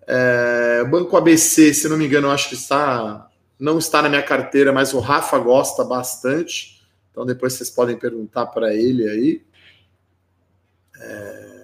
É, 0.08 0.84
Banco 0.84 1.18
ABC, 1.18 1.74
se 1.74 1.88
não 1.88 1.98
me 1.98 2.06
engano, 2.06 2.28
eu 2.28 2.32
acho 2.32 2.50
que 2.50 2.56
está 2.56 3.30
não 3.58 3.78
está 3.78 4.02
na 4.02 4.10
minha 4.10 4.22
carteira, 4.22 4.74
mas 4.74 4.94
o 4.94 5.00
Rafa 5.00 5.38
gosta 5.40 5.84
bastante. 5.84 6.82
Então 7.12 7.26
depois 7.26 7.54
vocês 7.54 7.70
podem 7.70 7.98
perguntar 7.98 8.48
para 8.48 8.74
ele 8.74 9.08
aí. 9.08 9.42
É... 11.00 11.56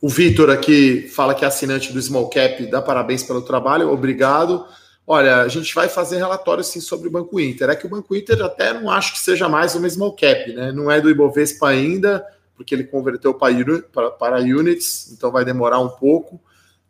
O 0.00 0.08
Vitor 0.08 0.50
aqui 0.50 1.08
fala 1.08 1.34
que 1.34 1.44
é 1.44 1.48
assinante 1.48 1.92
do 1.92 2.00
Small 2.00 2.28
Cap, 2.28 2.64
dá 2.66 2.80
parabéns 2.80 3.22
pelo 3.22 3.42
trabalho, 3.42 3.90
obrigado. 3.90 4.64
Olha, 5.06 5.40
a 5.40 5.48
gente 5.48 5.74
vai 5.74 5.88
fazer 5.88 6.18
relatório 6.18 6.62
sim 6.62 6.80
sobre 6.80 7.08
o 7.08 7.10
Banco 7.10 7.40
Inter. 7.40 7.70
É 7.70 7.74
que 7.74 7.86
o 7.86 7.88
Banco 7.88 8.14
Inter 8.14 8.42
até 8.42 8.74
não 8.74 8.90
acho 8.90 9.14
que 9.14 9.18
seja 9.18 9.48
mais 9.48 9.74
uma 9.74 9.88
Small 9.88 10.12
Cap, 10.12 10.52
né? 10.52 10.70
Não 10.70 10.90
é 10.90 11.00
do 11.00 11.08
Ibovespa 11.08 11.68
ainda 11.68 12.24
porque 12.58 12.74
ele 12.74 12.84
converteu 12.84 13.32
para, 13.32 14.10
para 14.10 14.40
units, 14.40 15.12
então 15.12 15.30
vai 15.30 15.44
demorar 15.44 15.78
um 15.78 15.88
pouco. 15.88 16.40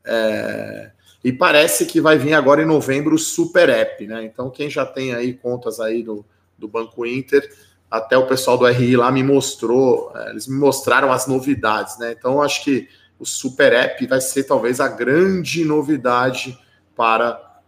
É, 0.03 0.91
e 1.23 1.31
parece 1.31 1.85
que 1.85 2.01
vai 2.01 2.17
vir 2.17 2.33
agora 2.33 2.63
em 2.63 2.67
novembro 2.67 3.15
o 3.15 3.19
Super 3.19 3.69
App, 3.69 4.07
né? 4.07 4.25
Então, 4.25 4.49
quem 4.49 4.71
já 4.71 4.87
tem 4.87 5.15
aí 5.15 5.35
contas 5.35 5.79
aí 5.79 6.03
do, 6.03 6.25
do 6.57 6.67
Banco 6.67 7.05
Inter, 7.05 7.55
até 7.91 8.17
o 8.17 8.27
pessoal 8.27 8.57
do 8.57 8.67
RI 8.67 8.97
lá 8.97 9.13
me 9.13 9.23
mostrou, 9.23 10.11
é, 10.17 10.31
eles 10.31 10.47
me 10.47 10.59
mostraram 10.59 11.13
as 11.13 11.27
novidades, 11.27 11.99
né? 11.99 12.15
Então, 12.19 12.41
acho 12.41 12.65
que 12.65 12.89
o 13.19 13.27
Super 13.27 13.75
App 13.75 14.07
vai 14.07 14.23
ser 14.23 14.45
talvez 14.45 14.81
a 14.81 14.89
grande 14.89 15.67
novidade 15.67 16.59
para 16.97 17.61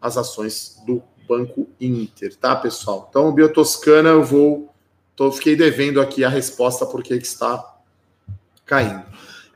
as 0.00 0.16
ações 0.16 0.80
do 0.86 1.02
Banco 1.28 1.68
Inter, 1.80 2.36
tá, 2.36 2.54
pessoal? 2.54 3.08
Então, 3.10 3.32
Biotoscana, 3.32 4.10
eu 4.10 4.22
vou 4.22 4.72
Tô, 5.18 5.32
fiquei 5.32 5.56
devendo 5.56 6.00
aqui 6.00 6.22
a 6.22 6.28
resposta 6.28 6.86
por 6.86 7.02
que 7.02 7.12
está 7.12 7.74
caindo. 8.64 9.02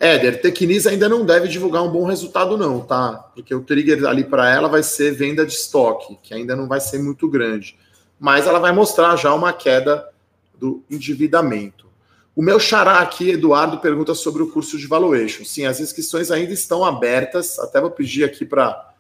Éder, 0.00 0.42
Tecnis 0.42 0.88
ainda 0.88 1.08
não 1.08 1.24
deve 1.24 1.46
divulgar 1.46 1.84
um 1.84 1.88
bom 1.88 2.04
resultado, 2.04 2.58
não, 2.58 2.80
tá? 2.80 3.30
Porque 3.32 3.54
o 3.54 3.60
trigger 3.60 4.04
ali 4.06 4.24
para 4.24 4.52
ela 4.52 4.68
vai 4.68 4.82
ser 4.82 5.14
venda 5.14 5.46
de 5.46 5.52
estoque, 5.52 6.18
que 6.20 6.34
ainda 6.34 6.56
não 6.56 6.66
vai 6.66 6.80
ser 6.80 6.98
muito 6.98 7.28
grande. 7.28 7.78
Mas 8.18 8.48
ela 8.48 8.58
vai 8.58 8.72
mostrar 8.72 9.14
já 9.14 9.32
uma 9.32 9.52
queda 9.52 10.04
do 10.58 10.82
endividamento. 10.90 11.86
O 12.34 12.42
meu 12.42 12.58
xará 12.58 12.98
aqui, 12.98 13.30
Eduardo, 13.30 13.78
pergunta 13.78 14.16
sobre 14.16 14.42
o 14.42 14.50
curso 14.50 14.76
de 14.76 14.88
valuation. 14.88 15.44
Sim, 15.44 15.66
as 15.66 15.78
inscrições 15.78 16.32
ainda 16.32 16.52
estão 16.52 16.84
abertas. 16.84 17.60
Até 17.60 17.80
vou 17.80 17.92
pedir 17.92 18.24
aqui 18.24 18.44
para, 18.44 18.92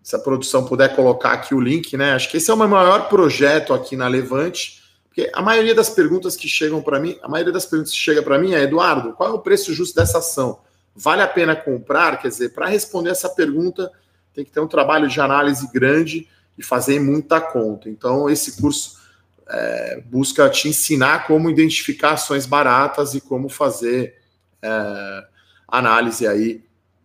se 0.00 0.14
a 0.14 0.20
produção 0.20 0.64
puder 0.64 0.94
colocar 0.94 1.32
aqui 1.32 1.56
o 1.56 1.60
link, 1.60 1.96
né? 1.96 2.12
Acho 2.12 2.30
que 2.30 2.36
esse 2.36 2.52
é 2.52 2.54
o 2.54 2.56
meu 2.56 2.68
maior 2.68 3.08
projeto 3.08 3.74
aqui 3.74 3.96
na 3.96 4.06
Levante 4.06 4.86
porque 5.18 5.30
a 5.34 5.42
maioria 5.42 5.74
das 5.74 5.90
perguntas 5.90 6.36
que 6.36 6.48
chegam 6.48 6.80
para 6.80 7.00
mim, 7.00 7.18
a 7.20 7.28
maioria 7.28 7.52
das 7.52 7.66
perguntas 7.66 7.92
que 7.92 7.98
chega 7.98 8.22
para 8.22 8.38
mim 8.38 8.54
é, 8.54 8.62
Eduardo, 8.62 9.14
qual 9.14 9.30
é 9.30 9.32
o 9.32 9.40
preço 9.40 9.74
justo 9.74 9.96
dessa 9.96 10.18
ação? 10.18 10.60
Vale 10.94 11.22
a 11.22 11.26
pena 11.26 11.56
comprar? 11.56 12.22
Quer 12.22 12.28
dizer, 12.28 12.50
para 12.50 12.68
responder 12.68 13.10
essa 13.10 13.28
pergunta, 13.28 13.90
tem 14.32 14.44
que 14.44 14.52
ter 14.52 14.60
um 14.60 14.68
trabalho 14.68 15.08
de 15.08 15.20
análise 15.20 15.68
grande 15.72 16.28
e 16.56 16.62
fazer 16.62 17.00
muita 17.00 17.40
conta. 17.40 17.88
Então, 17.88 18.30
esse 18.30 18.60
curso 18.60 18.96
é, 19.48 20.00
busca 20.06 20.48
te 20.50 20.68
ensinar 20.68 21.26
como 21.26 21.50
identificar 21.50 22.12
ações 22.12 22.46
baratas 22.46 23.14
e 23.14 23.20
como 23.20 23.48
fazer 23.48 24.14
é, 24.62 25.24
análise 25.66 26.28
aí 26.28 26.62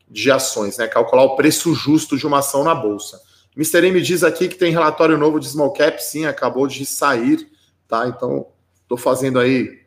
de 0.07 0.29
ações, 0.29 0.77
né? 0.77 0.85
Calcular 0.87 1.23
o 1.23 1.35
preço 1.35 1.73
justo 1.73 2.15
de 2.15 2.27
uma 2.27 2.39
ação 2.39 2.63
na 2.63 2.75
bolsa. 2.75 3.19
Mr. 3.57 3.87
M 3.87 3.99
diz 4.01 4.23
aqui 4.23 4.47
que 4.47 4.55
tem 4.55 4.71
relatório 4.71 5.17
novo 5.17 5.39
de 5.39 5.47
small 5.47 5.73
cap, 5.73 5.99
sim, 6.03 6.27
acabou 6.27 6.67
de 6.67 6.85
sair 6.85 7.51
tá? 7.87 8.07
Então, 8.07 8.47
estou 8.81 8.97
fazendo 8.97 9.39
aí, 9.39 9.81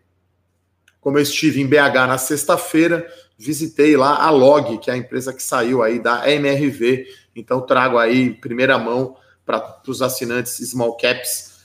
como 1.00 1.18
eu 1.18 1.22
estive 1.22 1.60
em 1.60 1.66
BH 1.66 2.06
na 2.06 2.18
sexta-feira, 2.18 3.06
visitei 3.38 3.96
lá 3.96 4.22
a 4.22 4.30
Log, 4.30 4.78
que 4.78 4.90
é 4.90 4.94
a 4.94 4.96
empresa 4.96 5.32
que 5.32 5.42
saiu 5.42 5.82
aí 5.82 6.00
da 6.00 6.30
MRV, 6.30 7.06
então 7.34 7.60
trago 7.60 7.98
aí 7.98 8.28
em 8.28 8.32
primeira 8.32 8.78
mão 8.78 9.16
para 9.44 9.80
os 9.86 10.02
assinantes 10.02 10.56
Small 10.56 10.96
Caps 10.96 11.56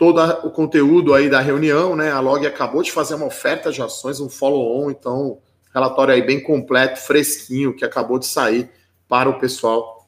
todo 0.00 0.18
o 0.46 0.50
conteúdo 0.50 1.12
aí 1.12 1.28
da 1.28 1.40
reunião, 1.40 1.94
né? 1.94 2.10
A 2.10 2.20
Log 2.20 2.46
acabou 2.46 2.82
de 2.82 2.90
fazer 2.90 3.14
uma 3.16 3.26
oferta 3.26 3.70
de 3.70 3.82
ações, 3.82 4.18
um 4.18 4.30
follow-on, 4.30 4.90
então 4.90 5.38
relatório 5.74 6.14
aí 6.14 6.22
bem 6.22 6.42
completo, 6.42 6.98
fresquinho, 6.98 7.76
que 7.76 7.84
acabou 7.84 8.18
de 8.18 8.26
sair 8.26 8.70
para 9.06 9.28
o 9.28 9.38
pessoal 9.38 9.99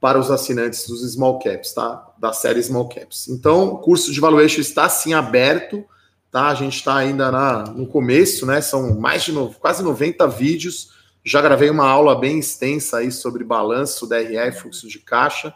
para 0.00 0.18
os 0.18 0.30
assinantes 0.30 0.86
dos 0.88 1.02
small 1.12 1.38
caps, 1.38 1.74
tá? 1.74 2.10
Da 2.18 2.32
série 2.32 2.62
small 2.62 2.88
caps. 2.88 3.28
Então, 3.28 3.74
o 3.74 3.78
curso 3.78 4.10
de 4.12 4.18
valuation 4.18 4.60
está 4.60 4.88
sim 4.88 5.12
aberto, 5.12 5.84
tá? 6.30 6.48
A 6.48 6.54
gente 6.54 6.76
está 6.76 6.96
ainda 6.96 7.30
na, 7.30 7.64
no 7.64 7.86
começo, 7.86 8.46
né? 8.46 8.62
São 8.62 8.98
mais 8.98 9.22
de 9.24 9.32
no, 9.32 9.52
quase 9.52 9.82
90 9.82 10.26
vídeos. 10.28 10.92
Já 11.22 11.42
gravei 11.42 11.68
uma 11.68 11.86
aula 11.86 12.18
bem 12.18 12.38
extensa 12.38 12.98
aí 12.98 13.12
sobre 13.12 13.44
balanço, 13.44 14.06
DRE, 14.06 14.52
fluxo 14.52 14.88
de 14.88 14.98
caixa. 14.98 15.54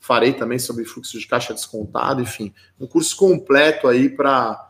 Farei 0.00 0.32
também 0.32 0.58
sobre 0.58 0.86
fluxo 0.86 1.18
de 1.18 1.26
caixa 1.26 1.52
descontado, 1.52 2.22
enfim, 2.22 2.52
um 2.80 2.86
curso 2.86 3.14
completo 3.16 3.86
aí 3.86 4.08
para 4.08 4.68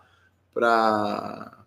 para 0.52 1.58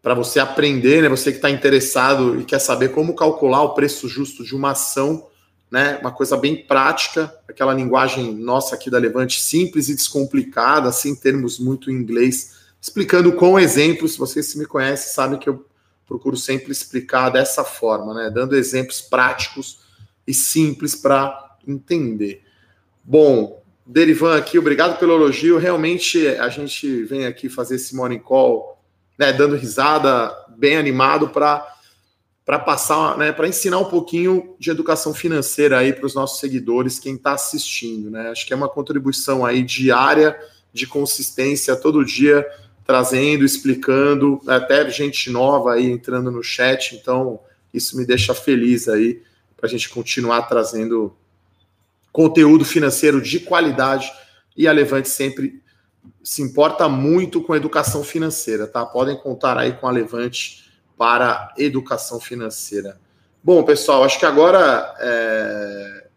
para 0.00 0.14
você 0.14 0.38
aprender, 0.38 1.02
né? 1.02 1.08
Você 1.08 1.32
que 1.32 1.38
está 1.38 1.50
interessado 1.50 2.40
e 2.40 2.44
quer 2.44 2.60
saber 2.60 2.90
como 2.90 3.16
calcular 3.16 3.62
o 3.62 3.74
preço 3.74 4.08
justo 4.08 4.44
de 4.44 4.54
uma 4.54 4.70
ação 4.70 5.27
né? 5.70 5.98
Uma 6.00 6.12
coisa 6.12 6.36
bem 6.36 6.56
prática, 6.56 7.34
aquela 7.48 7.74
linguagem 7.74 8.34
nossa 8.34 8.74
aqui 8.74 8.90
da 8.90 8.98
Levante, 8.98 9.40
simples 9.40 9.88
e 9.88 9.94
descomplicada, 9.94 10.90
sem 10.92 11.14
termos 11.14 11.58
muito 11.58 11.90
em 11.90 11.94
inglês, 11.94 12.56
explicando 12.80 13.32
com 13.32 13.58
exemplos. 13.58 14.16
Vocês 14.16 14.46
se 14.46 14.58
me 14.58 14.66
conhecem 14.66 15.12
sabem 15.12 15.38
que 15.38 15.48
eu 15.48 15.66
procuro 16.06 16.36
sempre 16.36 16.72
explicar 16.72 17.28
dessa 17.28 17.62
forma, 17.62 18.14
né? 18.14 18.30
Dando 18.30 18.56
exemplos 18.56 19.00
práticos 19.00 19.80
e 20.26 20.32
simples 20.32 20.94
para 20.94 21.56
entender. 21.66 22.42
Bom, 23.04 23.62
Derivan 23.84 24.36
aqui, 24.36 24.58
obrigado 24.58 24.98
pelo 24.98 25.14
elogio. 25.14 25.58
Realmente 25.58 26.26
a 26.26 26.48
gente 26.48 27.04
vem 27.04 27.26
aqui 27.26 27.48
fazer 27.48 27.76
esse 27.76 27.94
morning 27.94 28.18
call, 28.18 28.78
né, 29.18 29.32
dando 29.32 29.56
risada, 29.56 30.30
bem 30.56 30.76
animado 30.76 31.28
para 31.28 31.66
para 32.48 32.58
passar, 32.58 33.18
né, 33.18 33.30
para 33.30 33.46
ensinar 33.46 33.76
um 33.76 33.84
pouquinho 33.84 34.56
de 34.58 34.70
educação 34.70 35.12
financeira 35.12 35.80
aí 35.80 35.92
para 35.92 36.06
os 36.06 36.14
nossos 36.14 36.40
seguidores, 36.40 36.98
quem 36.98 37.14
está 37.14 37.32
assistindo, 37.32 38.10
né? 38.10 38.30
Acho 38.30 38.46
que 38.46 38.54
é 38.54 38.56
uma 38.56 38.70
contribuição 38.70 39.44
aí 39.44 39.62
diária, 39.62 40.34
de 40.72 40.86
consistência, 40.86 41.76
todo 41.76 42.02
dia 42.02 42.46
trazendo, 42.86 43.44
explicando, 43.44 44.40
até 44.46 44.88
gente 44.88 45.28
nova 45.28 45.74
aí 45.74 45.90
entrando 45.90 46.30
no 46.30 46.42
chat, 46.42 46.96
então 46.96 47.38
isso 47.74 47.98
me 47.98 48.06
deixa 48.06 48.32
feliz 48.32 48.88
aí 48.88 49.20
para 49.54 49.66
a 49.66 49.70
gente 49.70 49.90
continuar 49.90 50.40
trazendo 50.44 51.14
conteúdo 52.10 52.64
financeiro 52.64 53.20
de 53.20 53.40
qualidade 53.40 54.10
e 54.56 54.66
a 54.66 54.72
Levante 54.72 55.10
sempre 55.10 55.62
se 56.24 56.40
importa 56.40 56.88
muito 56.88 57.42
com 57.42 57.52
a 57.52 57.58
educação 57.58 58.02
financeira, 58.02 58.66
tá? 58.66 58.86
Podem 58.86 59.18
contar 59.18 59.58
aí 59.58 59.74
com 59.74 59.86
a 59.86 59.90
Levante 59.90 60.66
para 60.98 61.54
educação 61.56 62.20
financeira. 62.20 63.00
Bom, 63.42 63.62
pessoal, 63.62 64.02
acho 64.02 64.18
que 64.18 64.26
agora 64.26 64.94
é... 64.98 66.08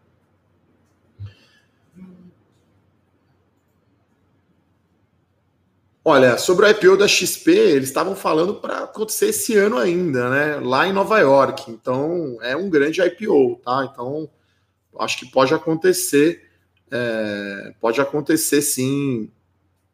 Olha, 6.04 6.36
sobre 6.36 6.66
o 6.66 6.68
IPO 6.68 6.96
da 6.96 7.06
XP, 7.06 7.52
eles 7.52 7.88
estavam 7.88 8.16
falando 8.16 8.56
para 8.56 8.80
acontecer 8.80 9.26
esse 9.28 9.56
ano 9.56 9.78
ainda, 9.78 10.28
né? 10.28 10.56
Lá 10.56 10.84
em 10.84 10.92
Nova 10.92 11.20
York. 11.20 11.70
Então, 11.70 12.38
é 12.42 12.56
um 12.56 12.68
grande 12.68 13.00
IPO, 13.00 13.60
tá? 13.64 13.88
Então, 13.90 14.28
acho 14.98 15.16
que 15.20 15.30
pode 15.30 15.54
acontecer, 15.54 16.50
é, 16.90 17.72
pode 17.80 18.00
acontecer 18.00 18.62
sim 18.62 19.30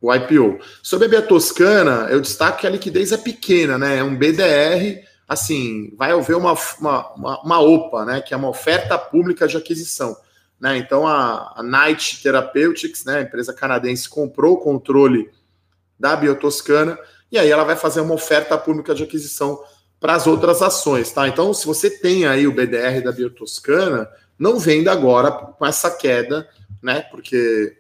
o 0.01 0.15
IPO. 0.15 0.59
Sobre 0.83 1.07
a 1.07 1.09
Bia 1.09 1.23
Toscana, 1.23 2.07
eu 2.11 2.21
destaco 2.21 2.59
que 2.59 2.67
a 2.67 2.71
liquidez 2.71 3.13
é 3.13 3.17
pequena, 3.17 3.77
né? 3.77 3.99
É 3.99 4.05
um 4.05 4.17
BDR, 4.17 5.03
assim, 5.27 5.93
vai 5.97 6.13
haver 6.13 6.37
uma, 6.37 6.55
uma, 6.81 7.15
uma, 7.15 7.43
uma 7.43 7.61
OPA, 7.61 8.05
né? 8.05 8.21
Que 8.21 8.33
é 8.33 8.37
uma 8.37 8.49
oferta 8.49 8.97
pública 8.97 9.49
de 9.49 9.57
aquisição. 9.57 10.17
Né? 10.61 10.77
Então, 10.79 11.07
a, 11.07 11.55
a 11.57 11.63
Night 11.63 12.23
Therapeutics, 12.23 13.05
né, 13.05 13.19
a 13.19 13.23
empresa 13.23 13.55
canadense, 13.55 14.09
comprou 14.09 14.55
o 14.55 14.61
controle 14.61 15.31
da 15.99 16.17
Biotoscana, 16.17 16.99
e 17.31 17.39
aí 17.39 17.51
ela 17.51 17.65
vai 17.65 17.77
fazer 17.77 18.01
uma 18.01 18.15
oferta 18.15 18.57
pública 18.57 18.95
de 18.95 19.03
aquisição 19.03 19.63
para 20.01 20.15
as 20.15 20.27
outras 20.27 20.63
ações, 20.63 21.11
tá? 21.11 21.27
Então, 21.27 21.53
se 21.53 21.67
você 21.67 21.91
tem 21.91 22.25
aí 22.27 22.47
o 22.47 22.53
BDR 22.53 23.03
da 23.03 23.13
Biotoscana, 23.13 24.09
não 24.39 24.59
venda 24.59 24.93
agora 24.93 25.31
com 25.31 25.67
essa 25.67 25.91
queda, 25.91 26.49
né? 26.81 27.01
Porque 27.11 27.78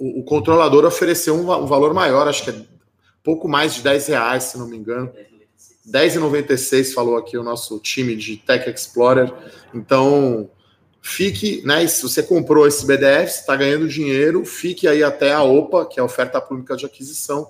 o, 0.00 0.22
controlador 0.22 0.86
ofereceu 0.86 1.34
um, 1.34 1.52
um, 1.52 1.66
valor 1.66 1.92
maior, 1.92 2.26
acho 2.26 2.42
que 2.42 2.50
é 2.50 2.54
pouco 3.22 3.46
mais 3.46 3.74
de 3.74 3.82
10 3.82 4.06
reais, 4.08 4.44
se 4.44 4.58
não 4.58 4.66
me 4.66 4.78
engano. 4.78 5.12
10,96 5.86 6.94
falou 6.94 7.18
aqui 7.18 7.36
o 7.36 7.42
nosso 7.42 7.78
time 7.78 8.16
de 8.16 8.38
Tech 8.38 8.68
Explorer. 8.70 9.30
Então, 9.74 10.48
fique, 11.02 11.62
né? 11.66 11.86
Se 11.86 12.02
você 12.02 12.22
comprou 12.22 12.66
esse 12.66 12.86
BDF, 12.86 13.28
está 13.28 13.54
ganhando 13.54 13.86
dinheiro, 13.86 14.44
fique 14.44 14.88
aí 14.88 15.02
até 15.02 15.34
a 15.34 15.42
OPA, 15.42 15.84
que 15.84 16.00
é 16.00 16.02
a 16.02 16.06
oferta 16.06 16.40
pública 16.40 16.76
de 16.76 16.86
aquisição. 16.86 17.46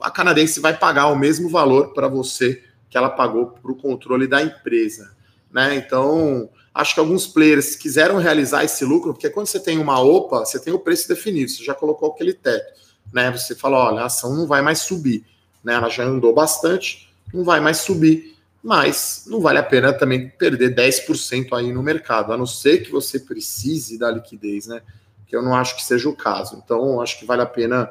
A 0.00 0.10
canadense 0.10 0.58
vai 0.58 0.76
pagar 0.76 1.06
o 1.06 1.16
mesmo 1.16 1.48
valor 1.48 1.92
para 1.92 2.08
você 2.08 2.64
que 2.88 2.98
ela 2.98 3.10
pagou 3.10 3.46
para 3.46 3.70
o 3.70 3.76
controle 3.76 4.26
da 4.26 4.42
empresa, 4.42 5.14
né? 5.52 5.76
Então, 5.76 6.50
acho 6.74 6.94
que 6.94 7.00
alguns 7.00 7.26
players 7.26 7.76
quiseram 7.76 8.18
realizar 8.18 8.64
esse 8.64 8.84
lucro, 8.84 9.12
porque 9.12 9.30
quando 9.30 9.46
você 9.46 9.60
tem 9.60 9.78
uma 9.78 10.00
OPA, 10.00 10.40
você 10.40 10.58
tem 10.58 10.72
o 10.72 10.78
preço 10.78 11.08
definido, 11.08 11.50
você 11.50 11.64
já 11.64 11.74
colocou 11.74 12.10
aquele 12.10 12.32
teto, 12.32 12.80
né? 13.12 13.30
Você 13.32 13.54
fala, 13.54 13.78
olha, 13.78 14.02
a 14.02 14.06
ação 14.06 14.34
não 14.34 14.46
vai 14.46 14.62
mais 14.62 14.80
subir, 14.80 15.24
né? 15.64 15.74
Ela 15.74 15.88
já 15.88 16.04
andou 16.04 16.34
bastante, 16.34 17.12
não 17.32 17.44
vai 17.44 17.60
mais 17.60 17.78
subir 17.78 18.30
mas 18.62 19.24
não 19.26 19.40
vale 19.40 19.58
a 19.58 19.62
pena 19.62 19.92
também 19.92 20.28
perder 20.28 20.74
10% 20.74 21.52
aí 21.54 21.72
no 21.72 21.82
mercado, 21.82 22.32
a 22.32 22.36
não 22.36 22.46
ser 22.46 22.78
que 22.78 22.92
você 22.92 23.18
precise 23.18 23.98
da 23.98 24.10
liquidez, 24.10 24.66
né? 24.66 24.82
Que 25.26 25.34
eu 25.34 25.42
não 25.42 25.54
acho 25.54 25.76
que 25.76 25.82
seja 25.82 26.08
o 26.08 26.16
caso. 26.16 26.60
Então, 26.62 27.00
acho 27.00 27.18
que 27.18 27.24
vale 27.24 27.42
a 27.42 27.46
pena 27.46 27.90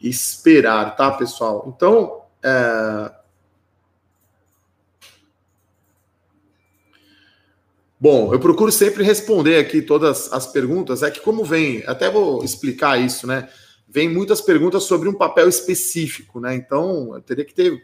esperar, 0.00 0.94
tá, 0.96 1.10
pessoal? 1.10 1.72
Então, 1.74 2.22
é... 2.42 3.10
Bom, 8.04 8.34
eu 8.34 8.38
procuro 8.38 8.70
sempre 8.70 9.02
responder 9.02 9.56
aqui 9.56 9.80
todas 9.80 10.30
as 10.30 10.46
perguntas. 10.46 11.02
É 11.02 11.10
que, 11.10 11.20
como 11.20 11.42
vem, 11.42 11.82
até 11.86 12.10
vou 12.10 12.44
explicar 12.44 13.00
isso, 13.00 13.26
né? 13.26 13.48
Vem 13.88 14.10
muitas 14.10 14.42
perguntas 14.42 14.82
sobre 14.82 15.08
um 15.08 15.14
papel 15.14 15.48
específico, 15.48 16.38
né? 16.38 16.54
Então, 16.54 17.14
eu 17.14 17.22
teria 17.22 17.46
que 17.46 17.54
ter 17.54 17.82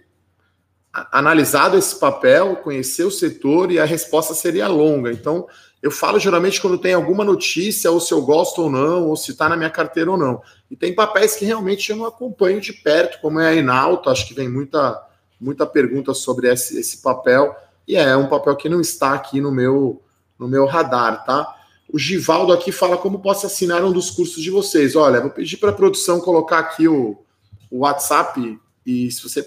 analisado 1.10 1.78
esse 1.78 1.98
papel, 1.98 2.56
conhecer 2.56 3.04
o 3.04 3.10
setor 3.10 3.72
e 3.72 3.78
a 3.78 3.86
resposta 3.86 4.34
seria 4.34 4.68
longa. 4.68 5.10
Então, 5.10 5.48
eu 5.80 5.90
falo 5.90 6.18
geralmente 6.18 6.60
quando 6.60 6.76
tem 6.76 6.92
alguma 6.92 7.24
notícia, 7.24 7.90
ou 7.90 7.98
se 7.98 8.12
eu 8.12 8.20
gosto 8.20 8.64
ou 8.64 8.70
não, 8.70 9.08
ou 9.08 9.16
se 9.16 9.30
está 9.30 9.48
na 9.48 9.56
minha 9.56 9.70
carteira 9.70 10.10
ou 10.10 10.18
não. 10.18 10.42
E 10.70 10.76
tem 10.76 10.94
papéis 10.94 11.34
que 11.34 11.46
realmente 11.46 11.88
eu 11.88 11.96
não 11.96 12.04
acompanho 12.04 12.60
de 12.60 12.74
perto, 12.74 13.22
como 13.22 13.40
é 13.40 13.48
a 13.48 13.54
Enalta, 13.54 14.10
acho 14.10 14.28
que 14.28 14.34
vem 14.34 14.50
muita, 14.50 15.02
muita 15.40 15.64
pergunta 15.64 16.12
sobre 16.12 16.52
esse, 16.52 16.78
esse 16.78 17.00
papel, 17.00 17.56
e 17.88 17.96
é 17.96 18.14
um 18.14 18.28
papel 18.28 18.54
que 18.54 18.68
não 18.68 18.82
está 18.82 19.14
aqui 19.14 19.40
no 19.40 19.50
meu, 19.50 20.02
no 20.40 20.48
meu 20.48 20.66
radar, 20.66 21.24
tá? 21.24 21.56
O 21.88 21.98
Givaldo 21.98 22.52
aqui 22.52 22.72
fala 22.72 22.96
como 22.96 23.20
posso 23.20 23.46
assinar 23.46 23.84
um 23.84 23.92
dos 23.92 24.10
cursos 24.10 24.42
de 24.42 24.50
vocês. 24.50 24.96
Olha, 24.96 25.20
vou 25.20 25.30
pedir 25.30 25.58
para 25.58 25.70
a 25.70 25.74
produção 25.74 26.20
colocar 26.20 26.58
aqui 26.58 26.88
o, 26.88 27.22
o 27.70 27.80
WhatsApp, 27.80 28.58
e 28.84 29.10
se 29.12 29.22
você 29.22 29.46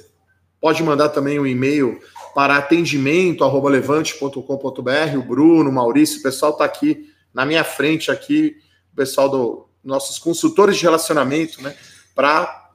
Pode 0.63 0.81
mandar 0.81 1.09
também 1.09 1.37
um 1.37 1.45
e-mail 1.45 1.99
para 2.33 2.55
atendimento@levante.com.br. 2.55 5.17
O 5.17 5.21
Bruno, 5.21 5.69
o 5.69 5.73
Maurício, 5.73 6.21
o 6.21 6.23
pessoal 6.23 6.53
está 6.53 6.63
aqui 6.63 7.11
na 7.33 7.45
minha 7.45 7.65
frente 7.65 8.09
aqui, 8.09 8.55
o 8.93 8.95
pessoal 8.95 9.27
do 9.27 9.67
nossos 9.83 10.17
consultores 10.17 10.77
de 10.77 10.83
relacionamento, 10.83 11.61
né, 11.61 11.75
para 12.15 12.71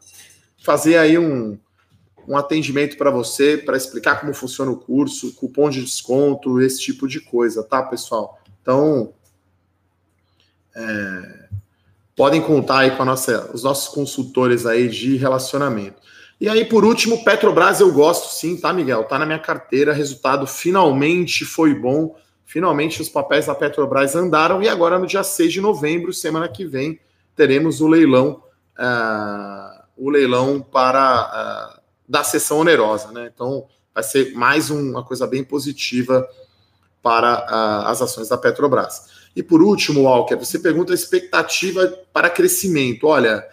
fazer 0.63 0.99
aí 0.99 1.17
um, 1.17 1.59
um 2.29 2.37
atendimento 2.37 2.99
para 2.99 3.11
você, 3.11 3.57
para 3.57 3.77
explicar 3.77 4.21
como 4.21 4.35
funciona 4.35 4.71
o 4.71 4.77
curso, 4.77 5.33
cupom 5.35 5.71
de 5.71 5.83
desconto, 5.83 6.61
esse 6.61 6.79
tipo 6.79 7.09
de 7.09 7.21
coisa, 7.21 7.63
tá, 7.63 7.83
pessoal? 7.83 8.39
Então, 8.61 9.15
é, 10.77 11.49
podem 12.15 12.43
contar 12.43 12.81
aí 12.81 12.91
com 12.91 13.05
nossa, 13.05 13.51
os 13.55 13.63
nossos 13.63 13.89
consultores 13.89 14.67
aí 14.67 14.89
de 14.89 15.17
relacionamento. 15.17 15.97
E 16.39 16.49
aí, 16.49 16.67
por 16.67 16.85
último, 16.85 17.25
Petrobras 17.25 17.81
eu 17.81 17.91
gosto 17.93 18.33
sim, 18.33 18.57
tá, 18.57 18.73
Miguel? 18.73 19.05
Tá 19.05 19.19
na 19.19 19.25
minha 19.27 19.39
carteira, 19.39 19.93
resultado 19.93 20.47
finalmente 20.47 21.47
foi 21.47 21.75
bom. 21.75 22.15
Finalmente 22.45 23.01
os 23.01 23.09
papéis 23.09 23.47
da 23.47 23.55
Petrobras 23.55 24.15
andaram 24.15 24.63
e 24.63 24.69
agora 24.69 24.99
no 24.99 25.07
dia 25.07 25.25
6 25.25 25.53
de 25.53 25.61
novembro, 25.61 26.13
semana 26.13 26.49
que 26.49 26.65
vem, 26.65 27.01
teremos 27.35 27.81
o 27.81 27.89
leilão, 27.89 28.43
uh, 28.79 29.83
o 29.97 30.09
leilão 30.11 30.61
para 30.61 31.75
uh, 31.75 31.78
da 32.09 32.25
sessão 32.25 32.61
onerosa, 32.61 33.13
né? 33.13 33.31
Então 33.33 33.67
vai 33.95 34.03
ser 34.03 34.33
mais 34.35 34.71
um, 34.71 34.91
uma 34.91 35.05
coisa 35.05 35.27
bem 35.27 35.45
positiva 35.45 36.27
para 37.03 37.47
uh, 37.47 37.89
as 37.89 38.01
ações 38.01 38.29
da 38.29 38.39
Petrobras. 38.39 39.19
E 39.35 39.43
por 39.43 39.63
último, 39.63 40.03
Walker, 40.03 40.37
você 40.37 40.59
pergunta 40.59 40.93
a 40.93 40.95
expectativa 40.95 41.87
para 42.13 42.31
crescimento. 42.31 43.07
Olha, 43.07 43.47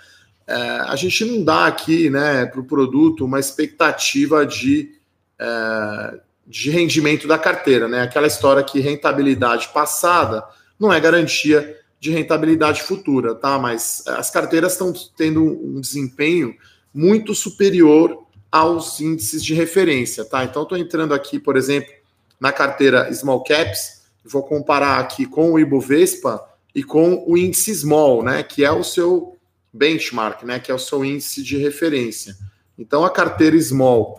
é, 0.48 0.56
a 0.56 0.96
gente 0.96 1.24
não 1.26 1.44
dá 1.44 1.68
aqui 1.68 2.10
né, 2.10 2.46
para 2.46 2.60
o 2.60 2.66
produto 2.66 3.26
uma 3.26 3.40
expectativa 3.40 4.46
de, 4.46 4.92
é, 5.38 6.20
de 6.48 6.70
rendimento 6.70 7.28
da 7.28 7.38
carteira. 7.38 7.88
Né? 7.88 8.02
Aquela 8.02 8.28
história 8.28 8.64
que 8.64 8.80
rentabilidade 8.80 9.70
passada 9.70 10.44
não 10.80 10.92
é 10.92 11.00
garantia 11.00 11.80
de 12.00 12.12
rentabilidade 12.12 12.84
futura, 12.84 13.34
tá? 13.34 13.58
Mas 13.58 14.04
as 14.06 14.30
carteiras 14.30 14.74
estão 14.74 14.94
tendo 15.16 15.44
um 15.44 15.80
desempenho 15.80 16.56
muito 16.94 17.34
superior 17.34 18.25
aos 18.56 19.00
índices 19.02 19.44
de 19.44 19.54
referência, 19.54 20.24
tá? 20.24 20.44
Então, 20.44 20.64
estou 20.64 20.78
entrando 20.78 21.14
aqui, 21.14 21.40
por 21.40 21.58
exemplo, 21.58 21.94
na 22.40 22.52
carteira 22.52 23.12
Small 23.14 23.44
Caps, 23.44 24.04
vou 24.24 24.44
comparar 24.44 25.00
aqui 25.00 25.26
com 25.26 25.52
o 25.52 25.60
Ibovespa 25.60 26.44
e 26.74 26.84
com 26.84 27.24
o 27.28 27.38
índice 27.38 27.74
Small, 27.74 28.24
né? 28.24 28.44
Que 28.44 28.64
é 28.64 28.72
o 28.72 28.84
seu 28.84 29.36
benchmark, 29.76 30.44
né, 30.44 30.60
que 30.60 30.72
é 30.72 30.74
o 30.74 30.80
seu 30.80 31.04
índice 31.04 31.44
de 31.44 31.58
referência. 31.58 32.38
Então 32.78 33.04
a 33.04 33.10
carteira 33.10 33.60
small 33.60 34.18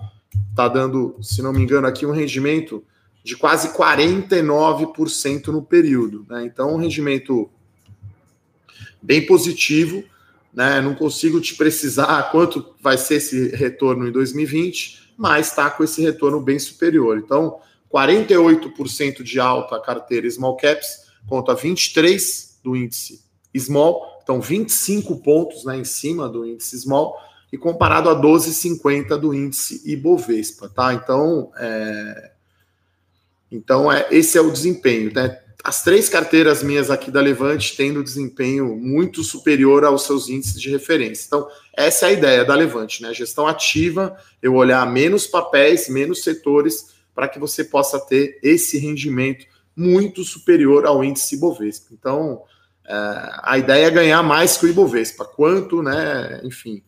está 0.50 0.68
dando, 0.68 1.16
se 1.22 1.42
não 1.42 1.52
me 1.52 1.62
engano, 1.62 1.86
aqui 1.86 2.04
um 2.04 2.12
rendimento 2.12 2.84
de 3.24 3.36
quase 3.36 3.70
49% 3.70 5.46
no 5.48 5.62
período. 5.62 6.26
Né? 6.28 6.44
Então 6.44 6.74
um 6.74 6.76
rendimento 6.76 7.50
bem 9.02 9.24
positivo. 9.24 10.04
Né? 10.56 10.80
Não 10.80 10.94
consigo 10.94 11.40
te 11.40 11.54
precisar 11.54 12.30
quanto 12.32 12.74
vai 12.80 12.98
ser 12.98 13.16
esse 13.16 13.54
retorno 13.54 14.08
em 14.08 14.10
2020, 14.10 15.12
mas 15.16 15.48
está 15.48 15.70
com 15.70 15.84
esse 15.84 16.02
retorno 16.02 16.40
bem 16.40 16.58
superior. 16.58 17.18
Então, 17.18 17.60
48% 17.92 19.22
de 19.22 19.38
alta 19.38 19.76
a 19.76 19.80
carteira 19.80 20.28
small 20.28 20.56
caps 20.56 21.06
contra 21.28 21.54
23 21.54 22.58
do 22.64 22.74
índice 22.74 23.24
small 23.54 24.16
então, 24.26 24.40
25 24.40 25.18
pontos 25.18 25.64
né, 25.64 25.76
em 25.76 25.84
cima 25.84 26.28
do 26.28 26.44
índice 26.44 26.76
small 26.80 27.16
e 27.52 27.56
comparado 27.56 28.10
a 28.10 28.20
12,50 28.20 29.16
do 29.16 29.32
índice 29.32 29.88
Ibovespa, 29.88 30.68
tá? 30.68 30.92
Então, 30.92 31.52
é... 31.56 32.32
então 33.52 33.90
é, 33.90 34.08
esse 34.10 34.36
é 34.36 34.40
o 34.40 34.50
desempenho, 34.50 35.12
né? 35.14 35.40
As 35.66 35.82
três 35.82 36.08
carteiras 36.08 36.62
minhas 36.62 36.92
aqui 36.92 37.10
da 37.10 37.20
Levante 37.20 37.76
tendo 37.76 38.00
desempenho 38.00 38.76
muito 38.76 39.24
superior 39.24 39.84
aos 39.84 40.04
seus 40.04 40.28
índices 40.28 40.60
de 40.60 40.70
referência. 40.70 41.26
Então, 41.26 41.48
essa 41.76 42.06
é 42.06 42.10
a 42.10 42.12
ideia 42.12 42.44
da 42.44 42.54
Levante, 42.54 43.02
né? 43.02 43.12
Gestão 43.12 43.48
ativa, 43.48 44.16
eu 44.40 44.54
olhar 44.54 44.88
menos 44.88 45.26
papéis, 45.26 45.88
menos 45.88 46.22
setores, 46.22 46.94
para 47.12 47.26
que 47.26 47.40
você 47.40 47.64
possa 47.64 47.98
ter 47.98 48.38
esse 48.44 48.78
rendimento 48.78 49.44
muito 49.74 50.22
superior 50.22 50.86
ao 50.86 51.02
índice 51.02 51.34
Ibovespa. 51.34 51.88
Então, 51.90 52.44
é, 52.86 52.94
a 53.42 53.58
ideia 53.58 53.86
é 53.86 53.90
ganhar 53.90 54.22
mais 54.22 54.56
que 54.56 54.66
o 54.66 54.68
Ibovespa. 54.68 55.24
Quanto, 55.24 55.82
né? 55.82 56.42
Enfim, 56.44 56.80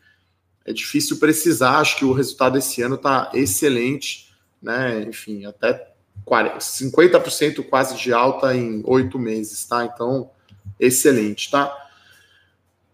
é 0.64 0.72
difícil 0.72 1.18
precisar. 1.18 1.80
Acho 1.80 1.96
que 1.96 2.04
o 2.04 2.12
resultado 2.12 2.52
desse 2.52 2.80
ano 2.80 2.94
está 2.94 3.28
excelente. 3.34 4.32
né? 4.62 5.02
Enfim, 5.02 5.46
até 5.46 5.97
40, 6.24 6.58
50% 6.58 7.64
quase 7.68 7.96
de 7.96 8.12
alta 8.12 8.54
em 8.54 8.82
oito 8.84 9.18
meses, 9.18 9.64
tá? 9.64 9.84
Então, 9.84 10.30
excelente, 10.78 11.50
tá? 11.50 11.74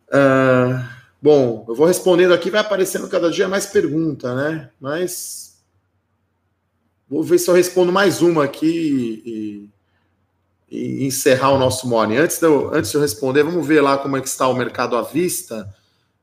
Uh, 0.08 0.84
bom, 1.20 1.64
eu 1.68 1.74
vou 1.74 1.86
respondendo 1.86 2.32
aqui, 2.32 2.50
vai 2.50 2.60
aparecendo 2.60 3.08
cada 3.08 3.30
dia 3.30 3.48
mais 3.48 3.66
pergunta, 3.66 4.34
né? 4.34 4.70
Mas 4.80 5.58
vou 7.08 7.22
ver 7.22 7.38
se 7.38 7.48
eu 7.48 7.54
respondo 7.54 7.92
mais 7.92 8.22
uma 8.22 8.44
aqui 8.44 9.22
e, 9.24 9.70
e 10.70 11.06
encerrar 11.06 11.50
o 11.50 11.58
nosso 11.58 11.88
morning. 11.88 12.16
Antes 12.16 12.38
de, 12.38 12.46
eu, 12.46 12.72
antes 12.74 12.90
de 12.90 12.96
eu 12.96 13.00
responder, 13.00 13.42
vamos 13.42 13.66
ver 13.66 13.80
lá 13.80 13.98
como 13.98 14.16
é 14.16 14.20
que 14.20 14.28
está 14.28 14.48
o 14.48 14.54
mercado 14.54 14.96
à 14.96 15.02
vista. 15.02 15.72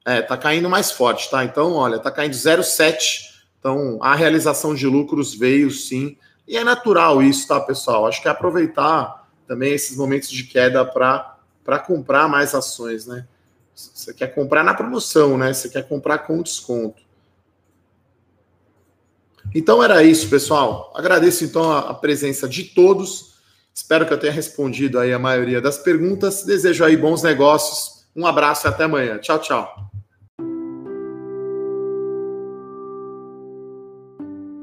É, 0.06 0.22
tá 0.22 0.36
caindo 0.36 0.70
mais 0.70 0.92
forte, 0.92 1.30
tá? 1.30 1.44
Então, 1.44 1.74
olha, 1.74 2.00
tá 2.00 2.10
caindo 2.10 2.34
0,7. 2.34 3.32
Então, 3.60 4.00
a 4.02 4.16
realização 4.16 4.74
de 4.74 4.88
lucros 4.88 5.36
veio 5.36 5.70
sim. 5.70 6.18
E 6.52 6.58
é 6.58 6.66
natural 6.66 7.24
isso, 7.24 7.48
tá, 7.48 7.62
pessoal? 7.62 8.06
Acho 8.06 8.22
que 8.22 8.28
é 8.28 8.32
aproveitar 8.32 9.26
também 9.48 9.72
esses 9.72 9.96
momentos 9.96 10.30
de 10.30 10.44
queda 10.44 10.84
para 10.84 11.80
comprar 11.80 12.28
mais 12.28 12.54
ações, 12.54 13.08
né? 13.08 13.26
Você 13.74 14.14
quer 14.14 14.36
comprar 14.36 14.62
na 14.62 14.74
promoção, 14.74 15.38
né? 15.38 15.54
Você 15.54 15.70
quer 15.70 15.88
comprar 15.88 16.18
com 16.20 16.42
desconto. 16.42 17.02
Então 19.56 19.82
era 19.82 20.04
isso, 20.04 20.30
pessoal. 20.30 20.92
Agradeço 20.94 21.46
então 21.46 21.72
a, 21.72 21.94
presença 21.94 22.50
de 22.50 22.66
todos. 22.66 23.36
Espero 23.74 24.06
que 24.06 24.12
eu 24.12 24.20
tenha 24.20 24.34
respondido 24.34 25.00
aí 25.00 25.14
a 25.14 25.20
maioria 25.20 25.62
das 25.62 25.78
perguntas. 25.78 26.44
Desejo 26.44 26.84
aí 26.84 26.98
bons 26.98 27.24
negócios. 27.24 28.06
Um 28.14 28.28
abraço 28.28 28.68
e 28.68 28.70
até 28.70 28.84
amanhã. 28.84 29.18
Tchau, 29.20 29.40
tchau. 29.40 29.91